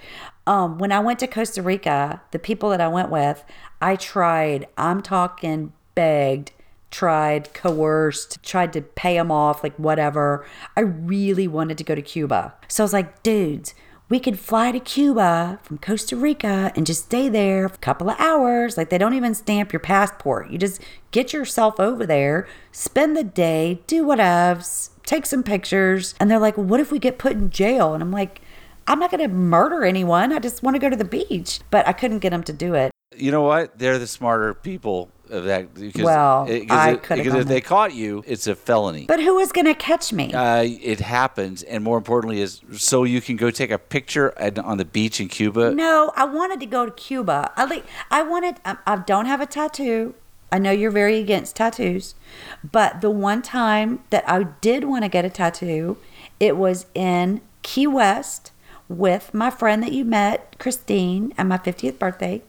Um, 0.48 0.78
when 0.78 0.90
I 0.90 0.98
went 0.98 1.20
to 1.20 1.28
Costa 1.28 1.62
Rica, 1.62 2.22
the 2.32 2.40
people 2.40 2.70
that 2.70 2.80
I 2.80 2.88
went 2.88 3.10
with, 3.10 3.44
I 3.80 3.94
tried, 3.94 4.66
I'm 4.76 5.00
talking 5.00 5.72
begged, 5.94 6.50
tried, 6.96 7.52
coerced, 7.52 8.42
tried 8.42 8.72
to 8.72 8.80
pay 8.80 9.16
them 9.16 9.30
off, 9.30 9.62
like 9.62 9.76
whatever. 9.76 10.46
I 10.74 10.80
really 10.80 11.46
wanted 11.46 11.76
to 11.76 11.84
go 11.84 11.94
to 11.94 12.00
Cuba. 12.00 12.54
So 12.68 12.82
I 12.82 12.86
was 12.86 12.94
like, 12.94 13.22
dudes, 13.22 13.74
we 14.08 14.18
could 14.18 14.38
fly 14.38 14.72
to 14.72 14.80
Cuba 14.80 15.60
from 15.62 15.76
Costa 15.76 16.16
Rica 16.16 16.72
and 16.74 16.86
just 16.86 17.04
stay 17.04 17.28
there 17.28 17.68
for 17.68 17.74
a 17.74 17.78
couple 17.78 18.08
of 18.08 18.18
hours. 18.18 18.78
Like 18.78 18.88
they 18.88 18.96
don't 18.96 19.12
even 19.12 19.34
stamp 19.34 19.74
your 19.74 19.80
passport. 19.80 20.50
You 20.50 20.56
just 20.56 20.80
get 21.10 21.34
yourself 21.34 21.78
over 21.78 22.06
there, 22.06 22.48
spend 22.72 23.14
the 23.14 23.24
day, 23.24 23.82
do 23.86 24.02
whatevs, 24.02 24.88
take 25.04 25.26
some 25.26 25.42
pictures. 25.42 26.14
And 26.18 26.30
they're 26.30 26.38
like, 26.38 26.56
what 26.56 26.80
if 26.80 26.90
we 26.90 26.98
get 26.98 27.18
put 27.18 27.32
in 27.32 27.50
jail? 27.50 27.92
And 27.92 28.02
I'm 28.02 28.10
like, 28.10 28.40
I'm 28.86 29.00
not 29.00 29.10
going 29.10 29.22
to 29.22 29.28
murder 29.28 29.84
anyone. 29.84 30.32
I 30.32 30.38
just 30.38 30.62
want 30.62 30.76
to 30.76 30.80
go 30.80 30.88
to 30.88 30.96
the 30.96 31.04
beach. 31.04 31.60
But 31.70 31.86
I 31.86 31.92
couldn't 31.92 32.20
get 32.20 32.30
them 32.30 32.44
to 32.44 32.54
do 32.54 32.72
it. 32.72 32.90
You 33.14 33.30
know 33.30 33.42
what? 33.42 33.78
They're 33.78 33.98
the 33.98 34.06
smarter 34.06 34.52
people 34.54 35.10
of 35.30 35.44
that. 35.44 35.75
Because 35.75 36.02
Well, 36.02 36.46
it- 36.48 36.70
I 36.70 36.96
could've 36.96 37.25
because 37.25 37.40
if 37.40 37.46
they 37.48 37.60
caught 37.60 37.94
you, 37.94 38.25
it's 38.26 38.46
a 38.46 38.54
felony. 38.56 39.06
But 39.06 39.20
who 39.20 39.36
was 39.36 39.52
going 39.52 39.66
to 39.66 39.75
catch 39.75 40.12
me? 40.12 40.32
uh, 40.34 40.64
it 40.66 41.00
happens, 41.00 41.62
and 41.62 41.84
more 41.84 41.98
importantly, 41.98 42.40
is 42.40 42.60
so 42.72 43.04
you 43.04 43.20
can 43.20 43.36
go 43.36 43.50
take 43.50 43.70
a 43.70 43.78
picture 43.78 44.34
at, 44.36 44.58
on 44.58 44.78
the 44.78 44.84
beach 44.84 45.20
in 45.20 45.28
Cuba. 45.28 45.72
No, 45.72 46.12
I 46.16 46.25
wanted 46.25 46.58
to 46.60 46.66
go 46.66 46.84
to 46.84 46.92
Cuba. 46.92 47.52
I 47.56 47.64
like. 47.64 47.84
I 48.10 48.22
wanted. 48.22 48.56
I, 48.64 48.76
I 48.86 48.96
don't 48.96 49.26
have 49.26 49.40
a 49.40 49.46
tattoo. 49.46 50.14
I 50.50 50.58
know 50.58 50.70
you're 50.70 50.90
very 50.92 51.18
against 51.18 51.56
tattoos, 51.56 52.14
but 52.64 53.00
the 53.00 53.10
one 53.10 53.42
time 53.42 54.00
that 54.10 54.28
I 54.28 54.44
did 54.60 54.84
want 54.84 55.04
to 55.04 55.08
get 55.08 55.25
a 55.25 55.30
tattoo, 55.30 55.96
it 56.38 56.56
was 56.56 56.86
in 56.94 57.40
Key 57.62 57.86
West 57.88 58.52
with 58.88 59.34
my 59.34 59.50
friend 59.50 59.82
that 59.82 59.90
you 59.92 60.04
met, 60.04 60.56
Christine, 60.60 61.34
at 61.36 61.46
my 61.46 61.58
50th 61.58 61.98
birthday, 61.98 62.42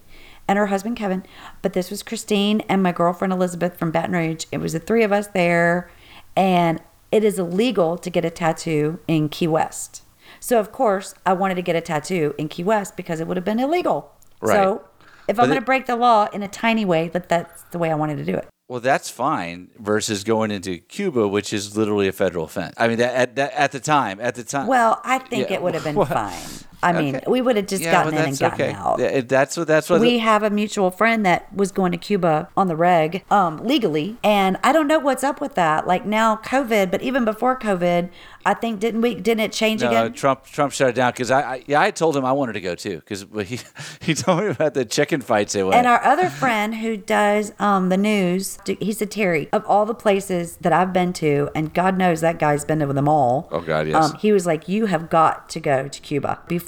and 0.47 0.57
her 0.57 0.67
husband 0.67 0.97
Kevin. 0.97 1.23
But 1.61 1.73
this 1.73 1.89
was 1.89 2.03
Christine 2.03 2.61
and 2.69 2.81
my 2.81 2.91
girlfriend 2.91 3.33
Elizabeth 3.33 3.77
from 3.77 3.91
Baton 3.91 4.13
Rouge. 4.13 4.45
It 4.51 4.59
was 4.59 4.73
the 4.73 4.79
three 4.79 5.03
of 5.03 5.11
us 5.11 5.27
there, 5.27 5.89
and 6.35 6.81
it 7.11 7.23
is 7.23 7.39
illegal 7.39 7.97
to 7.97 8.09
get 8.09 8.25
a 8.25 8.29
tattoo 8.29 8.99
in 9.07 9.29
Key 9.29 9.47
West. 9.47 10.03
So 10.39 10.59
of 10.59 10.71
course, 10.71 11.15
I 11.25 11.33
wanted 11.33 11.55
to 11.55 11.61
get 11.61 11.75
a 11.75 11.81
tattoo 11.81 12.35
in 12.37 12.47
Key 12.47 12.63
West 12.63 12.95
because 12.95 13.19
it 13.19 13.27
would 13.27 13.37
have 13.37 13.45
been 13.45 13.59
illegal. 13.59 14.13
Right. 14.41 14.55
So 14.55 14.85
if 15.27 15.35
But 15.35 15.43
I'm 15.43 15.49
going 15.49 15.59
to 15.59 15.65
break 15.65 15.85
the 15.85 15.95
law 15.95 16.27
in 16.31 16.43
a 16.43 16.47
tiny 16.47 16.85
way, 16.85 17.09
but 17.11 17.27
that's 17.27 17.63
the 17.71 17.77
way 17.77 17.91
I 17.91 17.95
wanted 17.95 18.17
to 18.17 18.25
do 18.25 18.35
it. 18.35 18.47
Well, 18.69 18.81
that's 18.81 19.09
fine 19.09 19.69
versus 19.79 20.25
going 20.25 20.51
into 20.51 20.77
Cuba, 20.77 21.27
which 21.27 21.53
is 21.53 21.77
literally 21.77 22.09
a 22.09 22.11
federal 22.11 22.45
offense. 22.45 22.75
I 22.77 22.89
mean, 22.89 22.97
that, 22.97 23.15
at, 23.15 23.35
that, 23.37 23.53
at 23.53 23.71
the 23.71 23.79
time, 23.79 24.19
at 24.19 24.35
the 24.35 24.43
time. 24.43 24.67
Well, 24.67 24.99
I 25.05 25.19
think 25.19 25.49
Yeah, 25.49 25.55
it 25.55 25.61
would 25.61 25.73
have 25.73 25.85
been 25.85 25.95
well, 25.95 26.05
fine. 26.05 26.37
I 26.83 26.93
mean, 26.93 27.15
okay. 27.15 27.25
we 27.27 27.41
would 27.41 27.55
have 27.55 27.67
just 27.67 27.83
yeah, 27.83 27.91
gotten 27.91 28.13
but 28.13 28.21
in 28.21 28.29
and 28.29 28.39
gotten 28.39 28.61
okay. 28.61 28.73
out. 28.73 28.99
Yeah, 28.99 29.21
That's 29.21 29.57
what. 29.57 29.67
That's 29.67 29.89
what. 29.89 29.99
we 29.99 30.19
have 30.19 30.43
a 30.43 30.49
mutual 30.49 30.91
friend 30.91 31.25
that 31.25 31.53
was 31.53 31.71
going 31.71 31.91
to 31.91 31.97
Cuba 31.97 32.49
on 32.55 32.67
the 32.67 32.75
reg, 32.75 33.23
um, 33.31 33.57
legally, 33.57 34.17
and 34.23 34.57
I 34.63 34.71
don't 34.71 34.87
know 34.87 34.99
what's 34.99 35.23
up 35.23 35.41
with 35.41 35.55
that. 35.55 35.87
Like 35.87 36.05
now, 36.05 36.35
COVID, 36.37 36.91
but 36.91 37.01
even 37.01 37.25
before 37.25 37.57
COVID, 37.57 38.09
I 38.45 38.53
think 38.53 38.79
didn't 38.79 39.01
we? 39.01 39.15
Didn't 39.15 39.41
it 39.41 39.51
change 39.51 39.81
No, 39.81 39.89
again? 39.89 40.13
Trump 40.13 40.45
Trump 40.45 40.71
shut 40.71 40.89
it 40.89 40.95
down 40.95 41.11
because 41.11 41.31
I, 41.31 41.41
I 41.41 41.63
yeah 41.67 41.81
I 41.81 41.91
told 41.91 42.15
him 42.15 42.23
I 42.23 42.31
wanted 42.31 42.53
to 42.53 42.61
go 42.61 42.75
too 42.75 42.97
because 42.97 43.25
he 43.47 43.59
he 44.01 44.13
told 44.13 44.39
me 44.41 44.47
about 44.47 44.73
the 44.73 44.85
chicken 44.85 45.21
fights 45.21 45.53
they 45.53 45.63
went. 45.63 45.75
And 45.75 45.87
our 45.87 46.03
other 46.03 46.29
friend 46.29 46.75
who 46.75 46.95
does 46.95 47.51
um, 47.59 47.89
the 47.89 47.97
news, 47.97 48.59
he 48.65 48.91
said, 48.93 49.11
Terry, 49.11 49.49
of 49.51 49.65
all 49.65 49.85
the 49.85 49.93
places 49.93 50.57
that 50.57 50.71
I've 50.71 50.93
been 50.93 51.13
to, 51.13 51.49
and 51.55 51.73
God 51.73 51.97
knows 51.97 52.21
that 52.21 52.39
guy's 52.39 52.63
been 52.63 52.79
to 52.79 52.87
them 52.87 53.09
all. 53.09 53.49
Oh, 53.51 53.61
God, 53.61 53.87
yes. 53.87 54.11
Um, 54.11 54.17
he 54.19 54.31
was 54.31 54.45
like, 54.45 54.69
You 54.69 54.85
have 54.85 55.09
got 55.09 55.49
to 55.49 55.59
go 55.59 55.87
to 55.87 56.01
Cuba. 56.01 56.39
Before, 56.47 56.66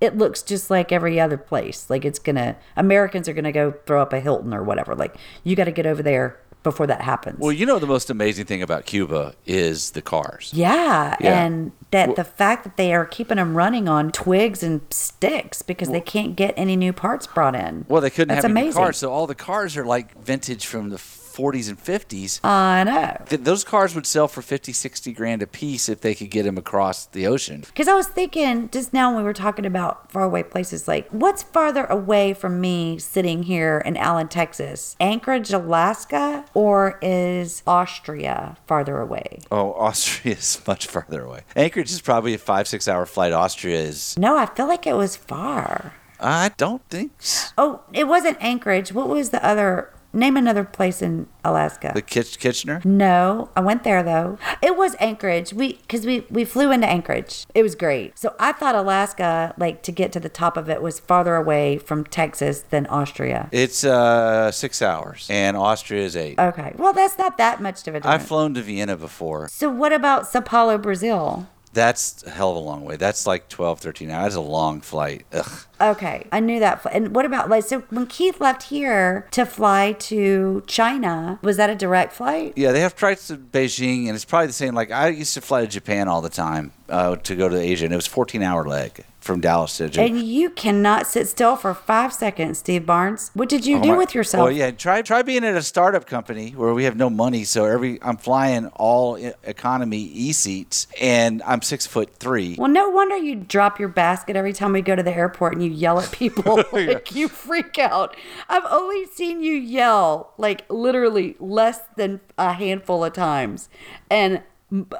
it 0.00 0.16
looks 0.16 0.42
just 0.42 0.70
like 0.70 0.90
every 0.92 1.20
other 1.20 1.36
place. 1.36 1.88
Like 1.90 2.04
it's 2.04 2.18
to, 2.36 2.56
Americans 2.76 3.28
are 3.28 3.34
to 3.44 3.52
go 3.52 3.72
throw 3.86 4.02
up 4.02 4.12
a 4.12 4.20
Hilton 4.20 4.52
or 4.54 4.62
whatever. 4.64 4.94
Like, 4.94 5.16
you 5.44 5.54
got 5.56 5.64
to 5.64 5.72
get 5.72 5.86
over 5.86 6.02
there 6.02 6.38
before 6.64 6.88
that 6.88 7.00
happens. 7.02 7.38
well, 7.38 7.52
you 7.52 7.64
know 7.64 7.78
the 7.78 7.86
most 7.86 8.10
amazing 8.10 8.44
thing 8.44 8.62
about 8.62 8.84
Cuba 8.84 9.32
is 9.46 9.92
the 9.92 10.02
cars. 10.02 10.50
yeah, 10.52 11.14
Yeah. 11.20 11.44
and 11.44 11.70
that 11.92 12.16
the 12.16 12.24
fact 12.24 12.64
that 12.64 12.76
they 12.76 12.92
are 12.92 13.06
keeping 13.06 13.36
them 13.36 13.56
running 13.56 13.88
on 13.88 14.10
twigs 14.10 14.62
and 14.64 14.80
sticks 14.90 15.62
because 15.62 15.88
they 15.88 16.00
can't 16.00 16.34
get 16.36 16.52
any 16.56 16.74
new 16.76 16.92
parts 16.92 17.26
brought 17.28 17.54
in. 17.54 17.86
Well, 17.88 18.02
they 18.02 18.10
couldn't 18.10 18.28
That's 18.34 18.42
have 18.42 18.50
any 18.50 18.60
amazing. 18.62 18.82
cars, 18.82 18.96
so 18.98 19.10
all 19.12 19.26
the 19.28 19.36
cars 19.36 19.76
are 19.76 19.84
like 19.86 20.20
vintage 20.22 20.66
from 20.66 20.90
the 20.90 20.98
40s 21.38 21.68
and 21.68 21.78
50s. 21.78 22.40
I 22.44 22.82
know. 22.84 23.24
Th- 23.28 23.40
those 23.40 23.62
cars 23.62 23.94
would 23.94 24.06
sell 24.06 24.26
for 24.26 24.42
50, 24.42 24.72
60 24.72 25.12
grand 25.12 25.40
a 25.42 25.46
piece 25.46 25.88
if 25.88 26.00
they 26.00 26.14
could 26.14 26.30
get 26.30 26.42
them 26.42 26.58
across 26.58 27.06
the 27.06 27.26
ocean. 27.28 27.60
Because 27.60 27.86
I 27.86 27.94
was 27.94 28.08
thinking 28.08 28.68
just 28.70 28.92
now 28.92 29.10
when 29.10 29.18
we 29.18 29.22
were 29.24 29.32
talking 29.32 29.64
about 29.64 30.10
faraway 30.10 30.42
places, 30.42 30.88
like 30.88 31.08
what's 31.10 31.44
farther 31.44 31.84
away 31.84 32.34
from 32.34 32.60
me 32.60 32.98
sitting 32.98 33.44
here 33.44 33.80
in 33.86 33.96
Allen, 33.96 34.26
Texas? 34.28 34.96
Anchorage, 34.98 35.52
Alaska, 35.52 36.44
or 36.54 36.98
is 37.00 37.62
Austria 37.66 38.56
farther 38.66 38.98
away? 39.00 39.38
Oh, 39.52 39.72
Austria 39.78 40.34
is 40.34 40.60
much 40.66 40.86
farther 40.86 41.22
away. 41.22 41.42
Anchorage 41.54 41.92
is 41.92 42.00
probably 42.00 42.34
a 42.34 42.38
five, 42.38 42.66
six 42.66 42.88
hour 42.88 43.06
flight. 43.06 43.32
Austria 43.32 43.78
is, 43.78 44.18
No, 44.18 44.36
I 44.36 44.46
feel 44.46 44.66
like 44.66 44.86
it 44.86 44.94
was 44.96 45.14
far. 45.16 45.94
I 46.20 46.50
don't 46.56 46.82
think 46.88 47.12
so. 47.22 47.50
Oh, 47.56 47.80
it 47.92 48.08
wasn't 48.08 48.38
Anchorage. 48.40 48.92
What 48.92 49.08
was 49.08 49.30
the 49.30 49.44
other? 49.44 49.92
Name 50.12 50.36
another 50.38 50.64
place 50.64 51.02
in 51.02 51.26
Alaska. 51.44 51.92
The 51.94 52.00
Kitch- 52.02 52.38
Ketchikan? 52.38 52.84
No, 52.84 53.50
I 53.54 53.60
went 53.60 53.84
there 53.84 54.02
though. 54.02 54.38
It 54.62 54.76
was 54.76 54.94
Anchorage. 55.00 55.52
We 55.52 55.74
because 55.74 56.06
we 56.06 56.24
we 56.30 56.44
flew 56.46 56.70
into 56.72 56.86
Anchorage. 56.88 57.44
It 57.54 57.62
was 57.62 57.74
great. 57.74 58.18
So 58.18 58.34
I 58.40 58.52
thought 58.52 58.74
Alaska, 58.74 59.54
like 59.58 59.82
to 59.82 59.92
get 59.92 60.10
to 60.12 60.20
the 60.20 60.28
top 60.30 60.56
of 60.56 60.70
it, 60.70 60.80
was 60.80 60.98
farther 60.98 61.34
away 61.36 61.76
from 61.78 62.04
Texas 62.04 62.60
than 62.62 62.86
Austria. 62.86 63.48
It's 63.52 63.84
uh, 63.84 64.50
six 64.50 64.80
hours, 64.80 65.26
and 65.30 65.56
Austria 65.56 66.04
is 66.04 66.16
eight. 66.16 66.38
Okay, 66.38 66.72
well 66.78 66.92
that's 66.94 67.18
not 67.18 67.36
that 67.38 67.60
much 67.60 67.86
of 67.86 67.94
a 67.94 68.00
I've 68.08 68.26
flown 68.26 68.54
to 68.54 68.62
Vienna 68.62 68.96
before. 68.96 69.48
so 69.48 69.68
what 69.68 69.92
about 69.92 70.26
Sao 70.26 70.40
Paulo, 70.40 70.78
Brazil? 70.78 71.46
That's 71.72 72.22
a 72.24 72.30
hell 72.30 72.50
of 72.50 72.56
a 72.56 72.60
long 72.60 72.84
way. 72.84 72.96
That's 72.96 73.26
like 73.26 73.48
12, 73.48 73.80
13 73.80 74.10
hours. 74.10 74.34
That's 74.34 74.36
a 74.36 74.40
long 74.40 74.80
flight. 74.80 75.26
Ugh. 75.32 75.66
Okay, 75.80 76.26
I 76.32 76.40
knew 76.40 76.58
that. 76.60 76.84
And 76.92 77.14
what 77.14 77.24
about 77.24 77.48
like 77.48 77.64
so 77.64 77.80
when 77.90 78.06
Keith 78.06 78.40
left 78.40 78.64
here 78.64 79.28
to 79.30 79.46
fly 79.46 79.92
to 79.92 80.62
China, 80.66 81.38
was 81.42 81.56
that 81.56 81.70
a 81.70 81.74
direct 81.74 82.12
flight? 82.12 82.52
Yeah, 82.56 82.72
they 82.72 82.80
have 82.80 82.94
flights 82.94 83.28
to 83.28 83.36
Beijing, 83.36 84.06
and 84.06 84.16
it's 84.16 84.24
probably 84.24 84.48
the 84.48 84.52
same. 84.52 84.74
Like 84.74 84.90
I 84.90 85.08
used 85.08 85.34
to 85.34 85.40
fly 85.40 85.60
to 85.60 85.66
Japan 85.68 86.08
all 86.08 86.20
the 86.20 86.30
time 86.30 86.72
uh, 86.88 87.16
to 87.16 87.36
go 87.36 87.48
to 87.48 87.56
Asia, 87.56 87.84
and 87.84 87.92
it 87.92 87.96
was 87.96 88.06
14 88.06 88.42
hour 88.42 88.64
leg 88.66 89.04
from 89.28 89.40
Dallas 89.40 89.76
to 89.76 89.90
Japan. 89.90 90.16
And 90.16 90.22
you 90.26 90.48
cannot 90.48 91.06
sit 91.06 91.28
still 91.28 91.54
for 91.54 91.74
five 91.74 92.14
seconds, 92.14 92.58
Steve 92.60 92.86
Barnes. 92.86 93.30
What 93.34 93.50
did 93.50 93.66
you 93.66 93.76
oh 93.76 93.82
do 93.82 93.94
with 93.94 94.14
yourself? 94.14 94.44
Well, 94.44 94.52
yeah, 94.52 94.70
try 94.70 95.02
try 95.02 95.20
being 95.20 95.44
at 95.44 95.54
a 95.54 95.62
startup 95.62 96.06
company 96.06 96.52
where 96.52 96.72
we 96.72 96.84
have 96.84 96.96
no 96.96 97.10
money, 97.10 97.44
so 97.44 97.66
every 97.66 98.02
I'm 98.02 98.16
flying 98.16 98.68
all 98.68 99.16
economy 99.44 100.00
e 100.00 100.32
seats, 100.32 100.86
and 100.98 101.42
I'm 101.42 101.60
six 101.60 101.86
foot 101.86 102.16
three. 102.16 102.56
Well, 102.58 102.70
no 102.70 102.88
wonder 102.88 103.18
you 103.18 103.34
drop 103.34 103.78
your 103.78 103.90
basket 103.90 104.34
every 104.34 104.54
time 104.54 104.72
we 104.72 104.80
go 104.80 104.96
to 104.96 105.02
the 105.02 105.14
airport 105.14 105.52
and 105.52 105.62
you 105.62 105.70
yell 105.70 106.00
at 106.00 106.10
people. 106.10 106.64
like 106.72 107.14
you 107.14 107.28
freak 107.28 107.78
out. 107.78 108.16
I've 108.48 108.64
only 108.70 109.04
seen 109.04 109.42
you 109.42 109.52
yell 109.52 110.32
like 110.38 110.64
literally 110.70 111.36
less 111.38 111.80
than 111.96 112.20
a 112.38 112.54
handful 112.54 113.04
of 113.04 113.12
times. 113.12 113.68
And 114.10 114.42